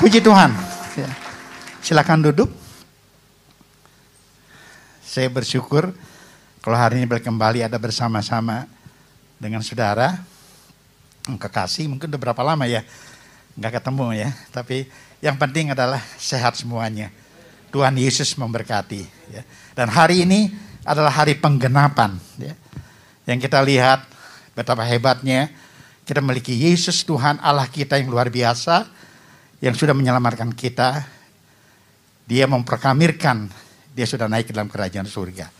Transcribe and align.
Puji 0.00 0.24
Tuhan. 0.24 0.48
Ya. 0.96 1.12
Silakan 1.84 2.24
duduk. 2.24 2.48
Saya 5.04 5.28
bersyukur 5.28 5.92
kalau 6.64 6.72
hari 6.80 7.04
ini 7.04 7.04
kembali 7.04 7.68
ada 7.68 7.76
bersama-sama 7.76 8.64
dengan 9.36 9.60
saudara. 9.60 10.24
Kekasih 11.28 11.84
mungkin 11.92 12.08
udah 12.08 12.16
berapa 12.16 12.40
lama 12.40 12.64
ya 12.64 12.80
nggak 13.60 13.76
ketemu 13.76 14.24
ya. 14.24 14.32
Tapi 14.48 14.88
yang 15.20 15.36
penting 15.36 15.76
adalah 15.76 16.00
sehat 16.16 16.56
semuanya. 16.56 17.12
Tuhan 17.68 17.92
Yesus 18.00 18.32
memberkati. 18.40 19.04
Ya. 19.36 19.44
Dan 19.76 19.92
hari 19.92 20.24
ini 20.24 20.48
adalah 20.80 21.12
hari 21.12 21.36
penggenapan. 21.36 22.16
Ya. 22.40 22.56
Yang 23.28 23.52
kita 23.52 23.60
lihat 23.60 24.08
betapa 24.56 24.80
hebatnya 24.80 25.52
kita 26.08 26.24
memiliki 26.24 26.56
Yesus 26.56 27.04
Tuhan 27.04 27.36
Allah 27.44 27.68
kita 27.68 28.00
yang 28.00 28.08
luar 28.08 28.32
biasa 28.32 28.96
yang 29.60 29.76
sudah 29.76 29.92
menyelamatkan 29.92 30.52
kita, 30.56 31.04
dia 32.24 32.48
memproklamirkan 32.48 33.48
dia 33.92 34.06
sudah 34.06 34.30
naik 34.30 34.50
ke 34.50 34.52
dalam 34.56 34.70
kerajaan 34.70 35.04
surga. 35.04 35.50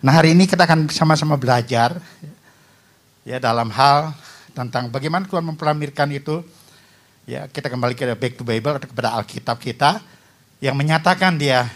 Nah 0.00 0.12
hari 0.16 0.32
ini 0.32 0.48
kita 0.48 0.64
akan 0.64 0.88
sama-sama 0.90 1.36
belajar 1.36 2.00
ya 3.22 3.36
dalam 3.36 3.68
hal 3.70 4.16
tentang 4.56 4.88
bagaimana 4.90 5.28
Tuhan 5.28 5.44
memproklamirkan 5.44 6.08
itu. 6.10 6.42
Ya 7.28 7.46
kita 7.46 7.70
kembali 7.70 7.94
ke 7.94 8.10
back 8.16 8.34
to 8.40 8.42
Bible 8.42 8.74
atau 8.80 8.88
kepada 8.90 9.14
Alkitab 9.14 9.60
kita 9.60 10.02
yang 10.58 10.74
menyatakan 10.74 11.38
dia 11.38 11.68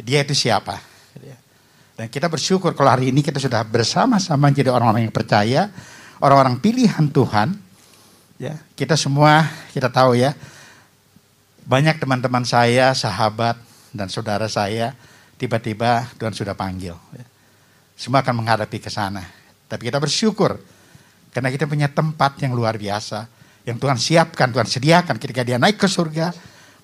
dia 0.00 0.24
itu 0.24 0.32
siapa. 0.32 0.80
Dan 1.96 2.12
kita 2.12 2.28
bersyukur 2.28 2.76
kalau 2.76 2.92
hari 2.92 3.08
ini 3.08 3.24
kita 3.24 3.40
sudah 3.40 3.64
bersama-sama 3.64 4.52
jadi 4.52 4.68
orang-orang 4.68 5.08
yang 5.08 5.16
percaya, 5.16 5.72
orang-orang 6.20 6.60
pilihan 6.60 7.08
Tuhan 7.08 7.56
Ya, 8.36 8.60
kita 8.76 9.00
semua 9.00 9.48
kita 9.72 9.88
tahu 9.88 10.12
ya. 10.12 10.36
Banyak 11.64 11.96
teman-teman 11.96 12.44
saya, 12.44 12.92
sahabat 12.92 13.56
dan 13.96 14.12
saudara 14.12 14.44
saya 14.46 14.92
tiba-tiba 15.40 16.04
Tuhan 16.20 16.36
sudah 16.36 16.52
panggil. 16.52 16.92
Ya. 17.16 17.24
Semua 17.96 18.20
akan 18.20 18.44
menghadapi 18.44 18.76
ke 18.76 18.92
sana. 18.92 19.24
Tapi 19.66 19.88
kita 19.88 19.96
bersyukur 19.96 20.60
karena 21.32 21.48
kita 21.48 21.64
punya 21.64 21.88
tempat 21.88 22.36
yang 22.44 22.52
luar 22.52 22.76
biasa 22.76 23.24
yang 23.64 23.80
Tuhan 23.80 23.96
siapkan, 23.96 24.52
Tuhan 24.52 24.68
sediakan 24.68 25.16
ketika 25.16 25.42
dia 25.42 25.56
naik 25.56 25.80
ke 25.80 25.88
surga, 25.88 26.30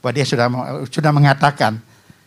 bahwa 0.03 0.13
dia 0.17 0.27
sudah 0.27 0.49
sudah 0.89 1.13
mengatakan 1.15 1.79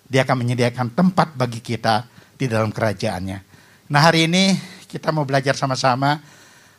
dia 0.06 0.22
akan 0.22 0.38
menyediakan 0.46 0.94
tempat 0.94 1.34
bagi 1.34 1.66
kita 1.66 2.06
di 2.38 2.46
dalam 2.46 2.70
kerajaannya. 2.70 3.42
Nah 3.90 4.02
hari 4.06 4.30
ini 4.30 4.54
kita 4.86 5.10
mau 5.10 5.26
belajar 5.26 5.58
sama-sama 5.58 6.22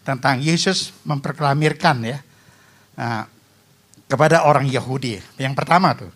tentang 0.07 0.39
Yesus 0.39 0.95
memproklamirkan 1.03 1.97
ya 2.07 2.19
Nah, 2.97 3.29
kepada 4.07 4.47
orang 4.47 4.67
Yahudi. 4.67 5.19
Yang 5.37 5.55
pertama 5.55 5.93
tuh, 5.93 6.11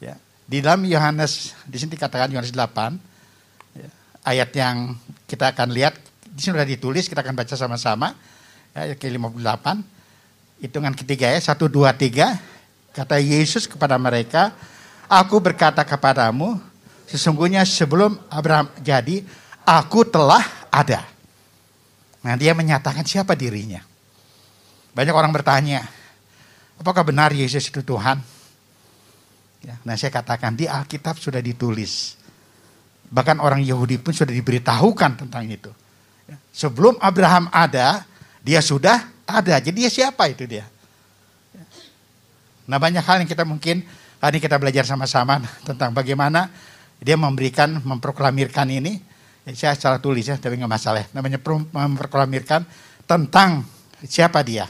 ya, 0.00 0.16
di 0.48 0.60
dalam 0.64 0.82
Yohanes 0.84 1.54
di 1.64 1.76
sini 1.76 1.94
dikatakan 1.94 2.32
Yohanes 2.32 2.52
8 2.52 3.78
ya, 3.78 3.88
ayat 4.24 4.50
yang 4.56 4.96
kita 5.28 5.52
akan 5.52 5.72
lihat 5.72 5.94
di 6.34 6.40
sini 6.42 6.58
sudah 6.58 6.68
ditulis 6.68 7.06
kita 7.06 7.22
akan 7.22 7.36
baca 7.36 7.54
sama-sama 7.54 8.16
ya, 8.74 8.90
ayat 8.90 8.98
ke-58 8.98 9.66
hitungan 10.64 10.94
ketiga 10.96 11.30
ya 11.30 11.40
satu 11.40 11.68
dua 11.68 11.92
tiga 11.92 12.40
kata 12.96 13.20
Yesus 13.20 13.68
kepada 13.68 14.00
mereka 14.00 14.56
aku 15.06 15.38
berkata 15.38 15.84
kepadamu 15.84 16.56
sesungguhnya 17.06 17.62
sebelum 17.68 18.16
Abraham 18.32 18.72
jadi 18.80 19.22
aku 19.62 20.08
telah 20.08 20.44
ada. 20.72 21.04
Nah 22.24 22.34
dia 22.40 22.56
menyatakan 22.56 23.04
siapa 23.04 23.36
dirinya. 23.36 23.84
Banyak 24.96 25.12
orang 25.12 25.32
bertanya 25.34 25.84
Apakah 26.80 27.06
benar 27.06 27.30
Yesus 27.30 27.70
itu 27.70 27.80
Tuhan? 27.80 28.18
Ya, 29.64 29.80
nah 29.80 29.96
saya 29.96 30.12
katakan 30.12 30.52
di 30.52 30.68
Alkitab 30.68 31.16
sudah 31.16 31.40
ditulis. 31.40 32.20
Bahkan 33.08 33.40
orang 33.40 33.64
Yahudi 33.64 33.96
pun 33.96 34.12
sudah 34.12 34.34
diberitahukan 34.34 35.24
tentang 35.24 35.48
itu. 35.48 35.72
Ya, 36.28 36.36
sebelum 36.52 37.00
Abraham 37.00 37.48
ada, 37.48 38.04
dia 38.44 38.60
sudah 38.60 39.08
ada. 39.24 39.56
Jadi 39.56 39.86
dia 39.86 39.90
siapa 39.92 40.28
itu 40.28 40.44
dia? 40.44 40.68
Ya. 41.56 41.64
Nah 42.68 42.76
banyak 42.76 43.00
hal 43.00 43.24
yang 43.24 43.30
kita 43.30 43.48
mungkin 43.48 43.86
hari 44.20 44.36
kita 44.42 44.60
belajar 44.60 44.84
sama-sama 44.84 45.40
tentang 45.68 45.96
bagaimana 45.96 46.52
dia 47.00 47.16
memberikan, 47.16 47.80
memproklamirkan 47.80 48.68
ini. 48.68 49.00
Ya, 49.44 49.52
saya 49.52 49.76
salah 49.76 50.00
tulis 50.00 50.24
ya, 50.24 50.40
tapi 50.40 50.56
nggak 50.56 50.72
masalah. 50.72 51.04
Namanya 51.12 51.40
memproklamirkan 51.72 52.64
tentang 53.04 53.64
siapa 54.04 54.40
dia. 54.40 54.68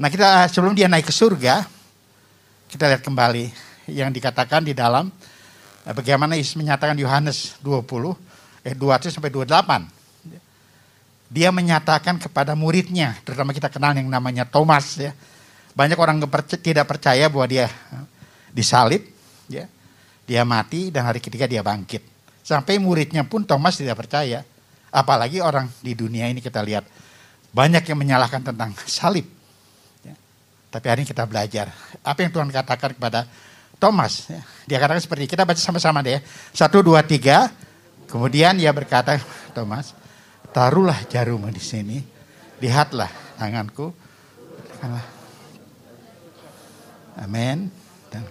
Nah 0.00 0.08
kita 0.08 0.48
sebelum 0.48 0.72
dia 0.72 0.88
naik 0.88 1.12
ke 1.12 1.12
surga, 1.12 1.68
kita 2.72 2.88
lihat 2.88 3.04
kembali 3.04 3.52
yang 3.92 4.08
dikatakan 4.08 4.64
di 4.64 4.72
dalam 4.72 5.12
eh, 5.84 5.92
bagaimana 5.92 6.40
Yesus 6.40 6.56
menyatakan 6.56 6.96
Yohanes 6.96 7.60
20 7.60 7.84
eh 8.64 8.72
20 8.72 9.12
sampai 9.12 9.28
28. 9.28 10.24
Dia 11.30 11.52
menyatakan 11.52 12.16
kepada 12.16 12.56
muridnya, 12.56 13.14
terutama 13.28 13.52
kita 13.52 13.68
kenal 13.68 13.92
yang 13.92 14.08
namanya 14.08 14.48
Thomas 14.48 14.96
ya. 14.96 15.12
Banyak 15.76 16.00
orang 16.00 16.16
tidak 16.58 16.88
percaya 16.88 17.28
bahwa 17.28 17.44
dia 17.44 17.68
eh, 17.68 18.04
disalib, 18.56 19.04
ya. 19.52 19.68
Dia 20.24 20.48
mati 20.48 20.88
dan 20.88 21.12
hari 21.12 21.20
ketiga 21.20 21.44
dia 21.44 21.60
bangkit. 21.60 22.00
Sampai 22.40 22.80
muridnya 22.80 23.20
pun 23.28 23.44
Thomas 23.44 23.76
tidak 23.76 24.00
percaya. 24.00 24.48
Apalagi 24.88 25.44
orang 25.44 25.68
di 25.84 25.92
dunia 25.92 26.24
ini 26.24 26.40
kita 26.40 26.64
lihat 26.64 26.88
banyak 27.52 27.84
yang 27.84 28.00
menyalahkan 28.00 28.40
tentang 28.40 28.72
salib 28.88 29.39
tapi 30.70 30.86
hari 30.86 31.02
ini 31.02 31.08
kita 31.10 31.26
belajar. 31.26 31.74
Apa 32.06 32.22
yang 32.22 32.30
Tuhan 32.30 32.46
katakan 32.54 32.94
kepada 32.94 33.26
Thomas. 33.82 34.30
Ya. 34.30 34.40
Dia 34.70 34.78
katakan 34.78 35.02
seperti 35.02 35.26
ini. 35.26 35.30
Kita 35.34 35.42
baca 35.42 35.58
sama-sama 35.58 35.98
deh. 35.98 36.22
Satu, 36.54 36.78
dua, 36.78 37.02
tiga. 37.02 37.50
Kemudian 38.06 38.54
dia 38.54 38.70
berkata, 38.70 39.18
Thomas, 39.50 39.98
taruhlah 40.54 41.02
jarum 41.10 41.42
di 41.50 41.58
sini. 41.58 41.98
Lihatlah 42.62 43.10
tanganku. 43.34 43.90
Amin. 47.18 47.66
Dan 48.10 48.22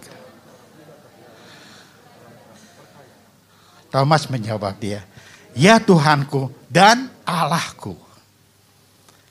Thomas 3.90 4.30
menjawab 4.30 4.78
dia, 4.80 5.04
Ya 5.52 5.76
Tuhanku 5.82 6.48
dan 6.70 7.10
Allahku. 7.26 7.98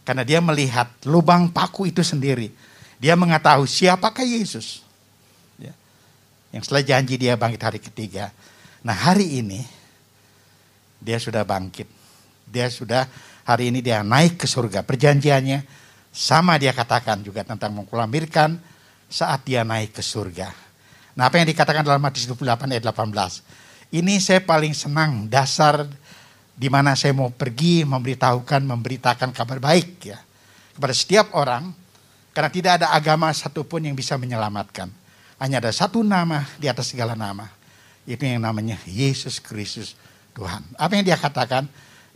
Karena 0.03 0.25
dia 0.27 0.41
melihat 0.41 0.89
lubang 1.05 1.47
paku 1.47 1.87
itu 1.87 2.03
sendiri 2.03 2.51
dia 2.99 3.15
mengetahui 3.15 3.65
siapakah 3.65 4.27
Yesus. 4.27 4.83
Ya. 5.55 5.71
Yang 6.51 6.67
setelah 6.67 6.83
janji 6.83 7.15
dia 7.15 7.39
bangkit 7.39 7.63
hari 7.63 7.79
ketiga. 7.79 8.35
Nah 8.83 8.93
hari 8.93 9.39
ini 9.39 9.63
dia 10.99 11.15
sudah 11.15 11.47
bangkit. 11.47 11.87
Dia 12.43 12.67
sudah 12.67 13.07
hari 13.47 13.71
ini 13.71 13.79
dia 13.79 14.03
naik 14.03 14.43
ke 14.43 14.47
surga. 14.51 14.83
Perjanjiannya 14.83 15.63
sama 16.11 16.59
dia 16.59 16.75
katakan 16.75 17.23
juga 17.23 17.47
tentang 17.47 17.71
mengkulamirkan 17.71 18.59
saat 19.07 19.47
dia 19.47 19.63
naik 19.63 19.95
ke 19.95 20.03
surga. 20.03 20.51
Nah 21.15 21.31
apa 21.31 21.39
yang 21.39 21.47
dikatakan 21.47 21.87
dalam 21.87 22.03
Matius 22.03 22.27
28 22.27 22.67
ayat 22.67 22.83
18. 22.83 23.95
Ini 23.95 24.21
saya 24.21 24.43
paling 24.43 24.75
senang 24.75 25.25
dasar 25.25 25.87
di 26.53 26.67
mana 26.67 26.93
saya 26.93 27.15
mau 27.15 27.31
pergi 27.31 27.87
memberitahukan, 27.87 28.61
memberitakan 28.67 29.31
kabar 29.31 29.63
baik 29.63 29.89
ya. 30.03 30.19
Kepada 30.75 30.93
setiap 30.93 31.31
orang 31.33 31.71
karena 32.33 32.49
tidak 32.49 32.71
ada 32.81 32.87
agama 32.93 33.33
satupun 33.33 33.85
yang 33.85 33.95
bisa 33.97 34.15
menyelamatkan. 34.15 34.89
Hanya 35.39 35.63
ada 35.63 35.71
satu 35.71 36.03
nama 36.03 36.45
di 36.59 36.67
atas 36.67 36.91
segala 36.91 37.15
nama. 37.15 37.47
Itu 38.03 38.27
yang 38.27 38.43
namanya 38.43 38.77
Yesus 38.85 39.39
Kristus 39.39 39.95
Tuhan. 40.35 40.63
Apa 40.75 40.99
yang 40.99 41.05
dia 41.07 41.15
katakan 41.15 41.67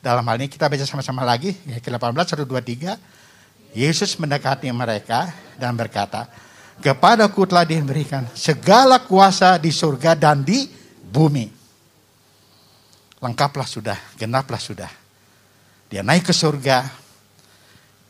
dalam 0.03 0.23
hal 0.28 0.35
ini 0.40 0.52
kita 0.52 0.68
baca 0.68 0.84
sama-sama 0.84 1.23
lagi. 1.23 1.56
Ya, 1.63 1.79
ke-18, 1.79 2.44
1, 2.44 2.44
2, 2.44 2.97
3. 3.72 3.78
Yesus 3.78 4.19
mendekati 4.22 4.69
mereka 4.69 5.34
dan 5.57 5.73
berkata, 5.73 6.29
Kepadaku 6.81 7.46
telah 7.46 7.63
diberikan 7.63 8.25
segala 8.34 8.97
kuasa 8.99 9.61
di 9.61 9.70
surga 9.70 10.17
dan 10.17 10.41
di 10.41 10.66
bumi. 11.05 11.47
Lengkaplah 13.22 13.70
sudah, 13.70 13.96
genaplah 14.17 14.59
sudah. 14.59 14.91
Dia 15.87 16.02
naik 16.02 16.28
ke 16.28 16.34
surga, 16.34 17.03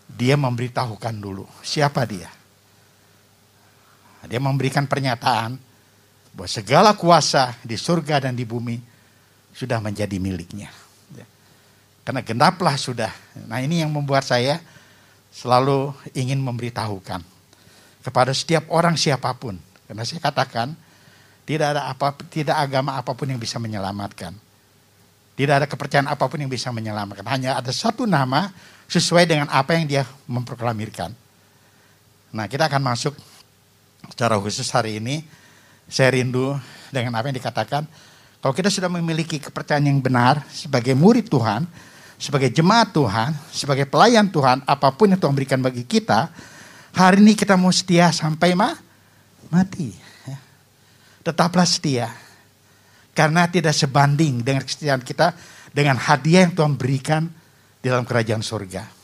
dia 0.09 0.35
memberitahukan 0.35 1.15
dulu 1.15 1.45
siapa 1.63 2.03
dia. 2.03 2.29
Dia 4.23 4.39
memberikan 4.39 4.87
pernyataan 4.87 5.59
bahwa 6.31 6.47
segala 6.47 6.95
kuasa 6.95 7.59
di 7.61 7.75
surga 7.75 8.23
dan 8.23 8.33
di 8.33 8.47
bumi 8.47 8.79
sudah 9.51 9.83
menjadi 9.83 10.15
miliknya. 10.17 10.71
Ya. 11.11 11.27
Karena 12.07 12.23
genaplah 12.23 12.79
sudah. 12.79 13.11
Nah 13.45 13.59
ini 13.59 13.83
yang 13.83 13.91
membuat 13.91 14.23
saya 14.23 14.63
selalu 15.29 15.91
ingin 16.15 16.39
memberitahukan 16.39 17.21
kepada 18.03 18.31
setiap 18.31 18.71
orang 18.71 18.95
siapa 18.95 19.29
pun. 19.35 19.59
Karena 19.85 20.07
saya 20.07 20.23
katakan 20.23 20.71
tidak 21.43 21.75
ada 21.75 21.91
apa 21.91 22.15
tidak 22.31 22.55
agama 22.55 22.95
apa 22.95 23.11
pun 23.11 23.27
yang 23.27 23.41
bisa 23.41 23.59
menyelamatkan. 23.59 24.31
Tidak 25.33 25.53
ada 25.53 25.65
kepercayaan 25.65 26.05
apa 26.05 26.29
pun 26.29 26.37
yang 26.37 26.51
bisa 26.51 26.69
menyelamatkan. 26.69 27.25
Hanya 27.25 27.57
ada 27.57 27.73
satu 27.73 28.05
nama 28.05 28.53
sesuai 28.85 29.25
dengan 29.25 29.49
apa 29.49 29.73
yang 29.73 29.89
dia 29.89 30.03
memproklamirkan. 30.29 31.09
Nah 32.33 32.45
kita 32.45 32.69
akan 32.69 32.81
masuk 32.81 33.17
secara 34.13 34.37
khusus 34.37 34.69
hari 34.69 35.01
ini 35.01 35.25
saya 35.89 36.13
rindu 36.13 36.53
dengan 36.93 37.17
apa 37.17 37.29
yang 37.29 37.37
dikatakan. 37.37 37.83
Kalau 38.43 38.53
kita 38.53 38.67
sudah 38.67 38.91
memiliki 38.91 39.39
kepercayaan 39.39 39.87
yang 39.87 40.03
benar 40.03 40.43
sebagai 40.51 40.91
murid 40.93 41.31
Tuhan, 41.31 41.63
sebagai 42.19 42.51
jemaat 42.51 42.91
Tuhan, 42.91 43.31
sebagai 43.49 43.87
pelayan 43.87 44.27
Tuhan, 44.27 44.61
apa 44.67 44.91
pun 44.91 45.09
yang 45.09 45.19
Tuhan 45.19 45.31
berikan 45.31 45.63
bagi 45.63 45.87
kita, 45.87 46.27
hari 46.91 47.23
ini 47.23 47.33
kita 47.39 47.55
mau 47.55 47.71
setia 47.71 48.11
sampai 48.11 48.51
ma 48.51 48.75
mati. 49.47 49.95
Ya. 50.27 50.37
Tetaplah 51.23 51.63
setia. 51.63 52.11
Karena 53.13 53.45
tidak 53.45 53.77
sebanding 53.77 54.41
dengan 54.41 54.65
kesetiaan 54.65 55.05
kita 55.05 55.37
dengan 55.69 55.97
hadiah 55.97 56.49
yang 56.49 56.53
Tuhan 56.57 56.73
berikan 56.77 57.29
di 57.81 57.87
dalam 57.89 58.05
kerajaan 58.05 58.41
surga. 58.41 59.03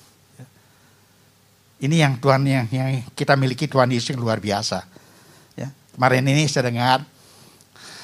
Ini 1.79 1.95
yang 2.03 2.19
Tuhan 2.19 2.43
yang, 2.43 2.67
yang 2.67 3.07
kita 3.15 3.39
miliki 3.39 3.69
Tuhan 3.69 3.87
Yesus 3.87 4.11
yang 4.11 4.19
luar 4.19 4.43
biasa. 4.43 4.83
Ya. 5.55 5.71
Kemarin 5.95 6.27
ini 6.27 6.43
saya 6.51 6.67
dengar 6.67 7.07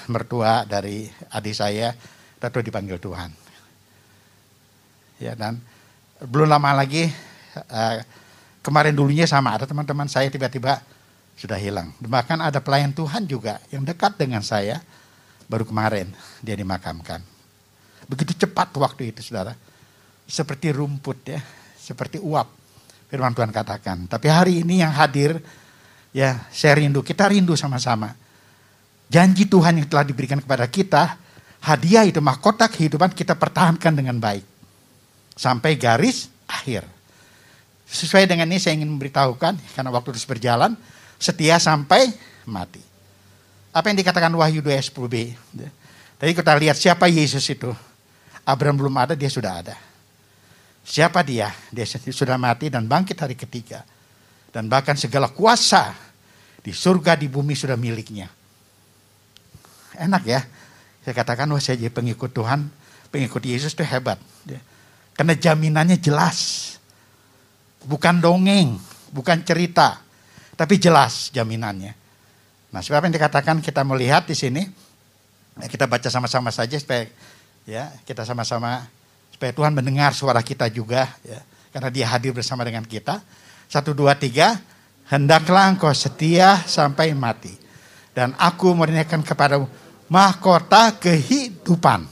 mertua 0.07 0.63
dari 0.63 1.11
adik 1.33 1.55
saya, 1.55 1.91
Dato 2.39 2.63
dipanggil 2.63 2.95
Tuhan. 3.01 3.29
Ya 5.19 5.35
dan 5.35 5.59
belum 6.23 6.47
lama 6.47 6.83
lagi 6.83 7.11
uh, 7.55 7.95
kemarin 8.63 8.95
dulunya 8.95 9.27
sama 9.27 9.55
ada 9.55 9.67
teman-teman 9.67 10.07
saya 10.07 10.31
tiba-tiba 10.31 10.79
sudah 11.35 11.59
hilang. 11.59 11.91
Bahkan 11.99 12.39
ada 12.39 12.63
pelayan 12.63 12.95
Tuhan 12.95 13.27
juga 13.27 13.59
yang 13.71 13.83
dekat 13.83 14.15
dengan 14.15 14.39
saya 14.39 14.79
baru 15.45 15.65
kemarin 15.65 16.09
dia 16.41 16.57
dimakamkan. 16.57 17.21
Begitu 18.05 18.45
cepat 18.45 18.69
waktu 18.77 19.09
itu 19.13 19.21
saudara. 19.25 19.53
Seperti 20.25 20.73
rumput 20.73 21.21
ya, 21.25 21.41
seperti 21.77 22.17
uap. 22.17 22.49
Firman 23.05 23.37
Tuhan 23.37 23.53
katakan. 23.53 24.09
Tapi 24.09 24.27
hari 24.29 24.53
ini 24.65 24.81
yang 24.81 24.89
hadir 24.89 25.37
ya 26.09 26.49
saya 26.49 26.81
rindu, 26.81 27.05
kita 27.05 27.29
rindu 27.29 27.53
sama-sama 27.53 28.25
janji 29.09 29.45
Tuhan 29.45 29.81
yang 29.81 29.87
telah 29.89 30.05
diberikan 30.05 30.41
kepada 30.41 30.65
kita, 30.69 31.17
hadiah 31.61 32.05
itu 32.05 32.21
mahkota 32.21 32.69
kehidupan 32.69 33.13
kita 33.13 33.37
pertahankan 33.37 33.93
dengan 33.93 34.17
baik. 34.17 34.45
Sampai 35.35 35.75
garis 35.75 36.31
akhir. 36.47 36.87
Sesuai 37.85 38.25
dengan 38.25 38.49
ini 38.49 38.57
saya 38.57 38.73
ingin 38.75 38.89
memberitahukan, 38.89 39.77
karena 39.77 39.89
waktu 39.93 40.15
terus 40.15 40.25
berjalan, 40.25 40.73
setia 41.21 41.61
sampai 41.61 42.09
mati. 42.49 42.81
Apa 43.75 43.91
yang 43.91 43.99
dikatakan 43.99 44.31
Wahyu 44.31 44.63
2 44.63 44.71
ayat 44.71 44.87
10b. 44.87 45.35
Tadi 46.15 46.31
kita 46.31 46.55
lihat 46.55 46.79
siapa 46.79 47.11
Yesus 47.11 47.43
itu. 47.51 47.75
Abraham 48.47 48.79
belum 48.79 48.95
ada, 48.95 49.19
dia 49.19 49.27
sudah 49.27 49.59
ada. 49.59 49.75
Siapa 50.87 51.19
dia? 51.27 51.51
Dia 51.75 51.83
sudah 51.91 52.39
mati 52.39 52.71
dan 52.71 52.87
bangkit 52.87 53.19
hari 53.19 53.35
ketiga. 53.35 53.83
Dan 54.47 54.71
bahkan 54.71 54.95
segala 54.95 55.27
kuasa 55.27 55.91
di 56.63 56.71
surga, 56.71 57.19
di 57.19 57.27
bumi 57.27 57.51
sudah 57.51 57.75
miliknya 57.75 58.31
enak 59.99 60.23
ya. 60.27 60.43
Saya 61.03 61.13
katakan, 61.15 61.47
wah 61.51 61.61
saya 61.61 61.79
jadi 61.79 61.93
pengikut 61.93 62.35
Tuhan, 62.35 62.67
pengikut 63.13 63.43
Yesus 63.45 63.71
itu 63.71 63.83
hebat. 63.87 64.19
Karena 65.15 65.33
jaminannya 65.37 65.95
jelas. 66.01 66.71
Bukan 67.85 68.19
dongeng, 68.19 68.75
bukan 69.13 69.45
cerita, 69.45 70.01
tapi 70.57 70.81
jelas 70.81 71.29
jaminannya. 71.29 72.04
Nah, 72.75 72.83
sebab 72.83 73.07
yang 73.07 73.15
dikatakan 73.15 73.63
kita 73.63 73.87
melihat 73.87 74.27
di 74.27 74.35
sini, 74.35 74.67
ya 75.63 75.67
kita 75.71 75.87
baca 75.87 76.11
sama-sama 76.11 76.51
saja 76.51 76.75
supaya 76.75 77.07
ya 77.63 77.87
kita 78.03 78.27
sama-sama 78.27 78.83
supaya 79.31 79.55
Tuhan 79.55 79.71
mendengar 79.71 80.11
suara 80.11 80.43
kita 80.43 80.67
juga, 80.67 81.07
ya, 81.23 81.39
karena 81.71 81.87
Dia 81.87 82.11
hadir 82.11 82.35
bersama 82.35 82.67
dengan 82.67 82.83
kita. 82.83 83.23
Satu, 83.71 83.95
dua, 83.95 84.19
tiga, 84.19 84.59
hendaklah 85.07 85.71
engkau 85.71 85.87
setia 85.95 86.67
sampai 86.67 87.15
mati. 87.15 87.55
Dan 88.11 88.35
aku 88.35 88.75
merinakan 88.75 89.23
kepada 89.23 89.55
mahkota 90.11 90.99
kehidupan. 90.99 92.03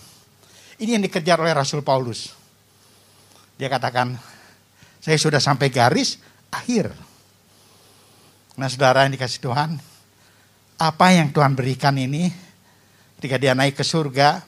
Ini 0.79 0.95
yang 0.95 1.03
dikejar 1.03 1.43
oleh 1.43 1.51
Rasul 1.51 1.83
Paulus. 1.83 2.31
Dia 3.59 3.67
katakan, 3.67 4.15
saya 5.03 5.19
sudah 5.19 5.43
sampai 5.43 5.67
garis 5.67 6.23
akhir. 6.55 6.87
Nah 8.55 8.71
saudara 8.71 9.03
yang 9.03 9.15
dikasih 9.19 9.43
Tuhan, 9.43 9.92
apa 10.83 11.15
yang 11.15 11.31
Tuhan 11.31 11.55
berikan 11.55 11.95
ini, 11.95 12.27
ketika 13.15 13.39
dia 13.39 13.55
naik 13.55 13.79
ke 13.79 13.87
surga, 13.87 14.43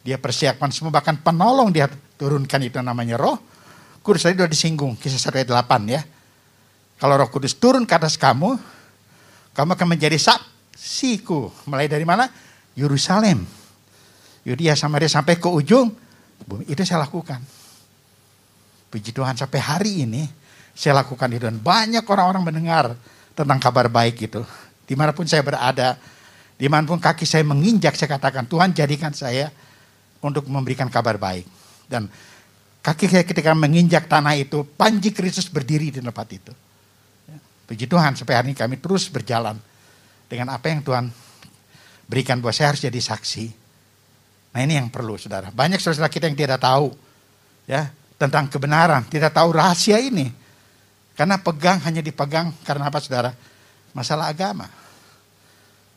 dia 0.00 0.16
persiapkan 0.16 0.72
semua, 0.72 0.88
bahkan 0.88 1.20
penolong 1.20 1.68
dia 1.68 1.92
turunkan 2.16 2.64
itu 2.64 2.80
namanya 2.80 3.20
roh. 3.20 3.36
Kudus 4.00 4.24
tadi 4.24 4.40
sudah 4.40 4.48
disinggung, 4.48 4.96
kisah 4.96 5.20
1 5.20 5.44
ayat 5.44 5.50
8 5.52 5.84
ya. 5.92 6.00
Kalau 6.96 7.14
roh 7.20 7.28
kudus 7.28 7.52
turun 7.60 7.84
ke 7.84 7.92
atas 7.92 8.16
kamu, 8.16 8.56
kamu 9.52 9.70
akan 9.76 9.88
menjadi 9.92 10.16
saksiku. 10.16 11.52
Mulai 11.68 11.92
dari 11.92 12.08
mana? 12.08 12.32
Yerusalem. 12.72 13.44
Yudea 14.48 14.72
Samaria 14.78 15.10
sampai 15.10 15.36
ke 15.36 15.50
ujung 15.50 15.92
bumi. 16.46 16.64
Itu 16.70 16.86
saya 16.88 17.04
lakukan. 17.04 17.42
Puji 18.88 19.12
Tuhan 19.12 19.36
sampai 19.36 19.60
hari 19.60 19.92
ini 20.08 20.24
saya 20.72 21.02
lakukan 21.02 21.28
itu. 21.36 21.44
Dan 21.50 21.60
banyak 21.60 22.06
orang-orang 22.06 22.46
mendengar 22.46 22.96
tentang 23.36 23.58
kabar 23.60 23.92
baik 23.92 24.16
itu. 24.30 24.40
Di 24.86 24.94
mana 24.94 25.10
pun 25.10 25.26
saya 25.26 25.42
berada, 25.42 25.98
di 26.54 26.66
mana 26.70 26.86
pun 26.86 27.02
kaki 27.02 27.26
saya 27.26 27.42
menginjak, 27.42 27.98
saya 27.98 28.16
katakan 28.16 28.46
Tuhan 28.46 28.72
jadikan 28.72 29.10
saya 29.12 29.50
untuk 30.22 30.46
memberikan 30.46 30.86
kabar 30.86 31.18
baik. 31.18 31.44
Dan 31.90 32.06
kaki 32.80 33.10
saya 33.10 33.26
ketika 33.26 33.52
menginjak 33.52 34.06
tanah 34.06 34.38
itu, 34.38 34.62
panji 34.64 35.10
Kristus 35.10 35.50
berdiri 35.50 35.90
di 35.90 36.00
tempat 36.00 36.28
itu. 36.32 36.54
Puji 37.66 37.90
Tuhan 37.90 38.14
sampai 38.14 38.34
hari 38.38 38.46
ini 38.54 38.56
kami 38.56 38.78
terus 38.78 39.10
berjalan 39.10 39.58
dengan 40.30 40.54
apa 40.54 40.70
yang 40.70 40.86
Tuhan 40.86 41.10
berikan 42.06 42.38
buat 42.38 42.54
saya 42.54 42.70
harus 42.70 42.86
jadi 42.86 43.00
saksi. 43.02 43.46
Nah 44.54 44.62
ini 44.62 44.78
yang 44.78 44.86
perlu 44.86 45.18
saudara. 45.18 45.50
Banyak 45.50 45.82
saudara 45.82 46.06
kita 46.06 46.30
yang 46.30 46.38
tidak 46.38 46.62
tahu 46.62 46.94
ya 47.66 47.90
tentang 48.14 48.46
kebenaran, 48.46 49.02
tidak 49.10 49.34
tahu 49.34 49.50
rahasia 49.50 49.98
ini. 49.98 50.30
Karena 51.18 51.42
pegang 51.42 51.82
hanya 51.82 52.00
dipegang 52.06 52.54
karena 52.62 52.86
apa 52.86 53.02
saudara? 53.02 53.34
Masalah 53.96 54.28
agama. 54.28 54.68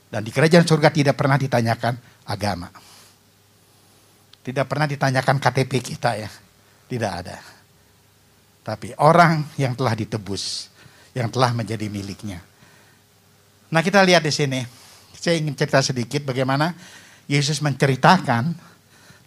Dan 0.08 0.24
di 0.24 0.32
kerajaan 0.32 0.64
surga 0.64 0.88
tidak 0.90 1.20
pernah 1.20 1.36
ditanyakan 1.36 2.00
agama. 2.24 2.72
Tidak 4.40 4.66
pernah 4.66 4.88
ditanyakan 4.88 5.36
KTP 5.38 5.74
kita 5.84 6.16
ya. 6.16 6.32
Tidak 6.88 7.12
ada. 7.12 7.38
Tapi 8.64 8.96
orang 9.04 9.44
yang 9.60 9.76
telah 9.76 9.94
ditebus, 9.94 10.72
yang 11.12 11.28
telah 11.28 11.52
menjadi 11.52 11.92
miliknya. 11.92 12.40
Nah 13.70 13.84
kita 13.84 14.02
lihat 14.02 14.26
di 14.26 14.34
sini 14.34 14.64
saya 15.14 15.38
ingin 15.38 15.54
cerita 15.54 15.84
sedikit 15.84 16.26
bagaimana 16.26 16.74
Yesus 17.30 17.62
menceritakan 17.62 18.56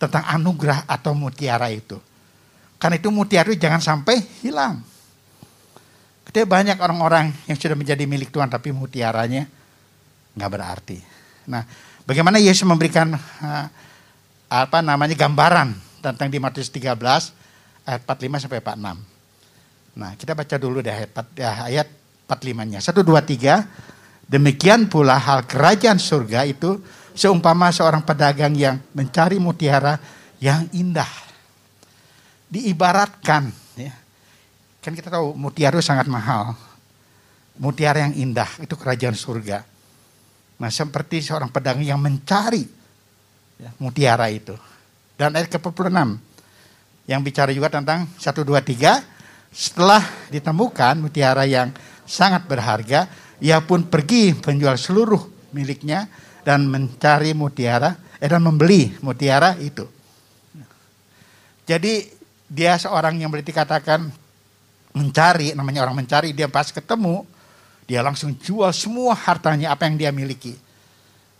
tentang 0.00 0.24
anugerah 0.26 0.88
atau 0.90 1.14
mutiara 1.14 1.70
itu. 1.70 2.00
Karena 2.82 2.98
itu 2.98 3.14
mutiara 3.14 3.46
itu 3.52 3.62
jangan 3.62 3.78
sampai 3.78 4.18
hilang. 4.42 4.82
Ketika 6.32 6.48
banyak 6.48 6.80
orang-orang 6.80 7.28
yang 7.44 7.60
sudah 7.60 7.76
menjadi 7.76 8.08
milik 8.08 8.32
Tuhan 8.32 8.48
tapi 8.48 8.72
mutiaranya 8.72 9.44
nggak 10.32 10.50
berarti. 10.50 10.96
Nah, 11.44 11.60
bagaimana 12.08 12.40
Yesus 12.40 12.64
memberikan 12.64 13.12
uh, 13.12 13.66
apa 14.48 14.80
namanya 14.80 15.12
gambaran 15.12 15.76
tentang 16.00 16.32
di 16.32 16.40
Matius 16.40 16.72
13 16.72 16.96
ayat 17.84 18.00
45 18.08 18.48
sampai 18.48 18.64
46. 18.64 19.12
Nah, 19.92 20.10
kita 20.16 20.32
baca 20.32 20.56
dulu 20.56 20.80
deh 20.80 21.04
ayat, 21.04 21.12
ayat 21.68 21.88
45-nya. 22.24 22.80
1 22.80 22.96
2 22.96 23.92
3 23.92 23.92
Demikian 24.32 24.88
pula 24.88 25.20
hal 25.20 25.44
kerajaan 25.44 26.00
surga 26.00 26.48
itu 26.48 26.80
seumpama 27.12 27.68
seorang 27.68 28.00
pedagang 28.00 28.56
yang 28.56 28.80
mencari 28.96 29.36
mutiara 29.36 30.00
yang 30.40 30.64
indah. 30.72 31.08
Diibaratkan. 32.48 33.61
Kan 34.82 34.98
kita 34.98 35.08
tahu 35.08 35.38
mutiara 35.38 35.78
itu 35.78 35.86
sangat 35.86 36.10
mahal. 36.10 36.58
Mutiara 37.54 38.02
yang 38.02 38.18
indah 38.18 38.50
itu 38.58 38.74
kerajaan 38.74 39.14
surga. 39.14 39.62
Nah 40.58 40.70
seperti 40.70 41.22
seorang 41.22 41.48
pedagang 41.54 41.86
yang 41.86 42.02
mencari 42.02 42.66
ya, 43.62 43.70
mutiara 43.78 44.26
itu. 44.26 44.58
Dan 45.14 45.38
ayat 45.38 45.46
ke-46 45.54 46.18
yang 47.06 47.20
bicara 47.22 47.54
juga 47.54 47.70
tentang 47.70 48.10
1, 48.18 48.42
2, 48.42 48.58
3. 48.58 49.54
Setelah 49.54 50.02
ditemukan 50.32 50.98
mutiara 50.98 51.46
yang 51.46 51.70
sangat 52.08 52.48
berharga, 52.50 53.06
ia 53.38 53.62
pun 53.62 53.86
pergi 53.86 54.34
menjual 54.34 54.74
seluruh 54.80 55.52
miliknya 55.52 56.08
dan 56.42 56.66
mencari 56.66 57.36
mutiara, 57.36 57.94
eh, 58.18 58.26
dan 58.26 58.42
membeli 58.42 58.96
mutiara 59.04 59.54
itu. 59.60 59.86
Jadi 61.68 62.10
dia 62.50 62.74
seorang 62.80 63.20
yang 63.20 63.30
berarti 63.30 63.52
katakan 63.54 64.10
mencari, 64.92 65.56
namanya 65.56 65.84
orang 65.88 66.04
mencari, 66.04 66.36
dia 66.36 66.48
pas 66.48 66.68
ketemu, 66.68 67.24
dia 67.88 68.00
langsung 68.04 68.36
jual 68.36 68.70
semua 68.72 69.16
hartanya 69.16 69.72
apa 69.72 69.88
yang 69.88 69.96
dia 69.98 70.10
miliki. 70.12 70.56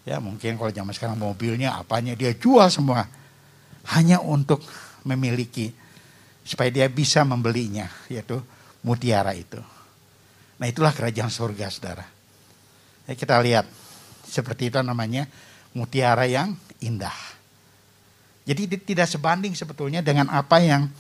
Ya 0.02 0.18
mungkin 0.18 0.58
kalau 0.58 0.74
zaman 0.74 0.92
sekarang 0.92 1.14
mobilnya 1.14 1.78
apanya 1.78 2.18
dia 2.18 2.34
jual 2.34 2.66
semua. 2.72 3.06
Hanya 3.94 4.22
untuk 4.22 4.62
memiliki 5.06 5.74
supaya 6.42 6.70
dia 6.70 6.86
bisa 6.90 7.22
membelinya 7.22 7.86
yaitu 8.10 8.38
mutiara 8.82 9.30
itu. 9.34 9.58
Nah 10.58 10.66
itulah 10.66 10.90
kerajaan 10.90 11.30
surga 11.30 11.66
saudara. 11.70 12.06
Ya, 13.06 13.14
kita 13.18 13.38
lihat 13.42 13.66
seperti 14.26 14.70
itu 14.70 14.78
namanya 14.82 15.26
mutiara 15.74 16.26
yang 16.26 16.54
indah. 16.82 17.14
Jadi 18.42 18.66
tidak 18.82 19.06
sebanding 19.06 19.54
sebetulnya 19.54 20.02
dengan 20.02 20.26
apa 20.30 20.58
yang 20.58 20.90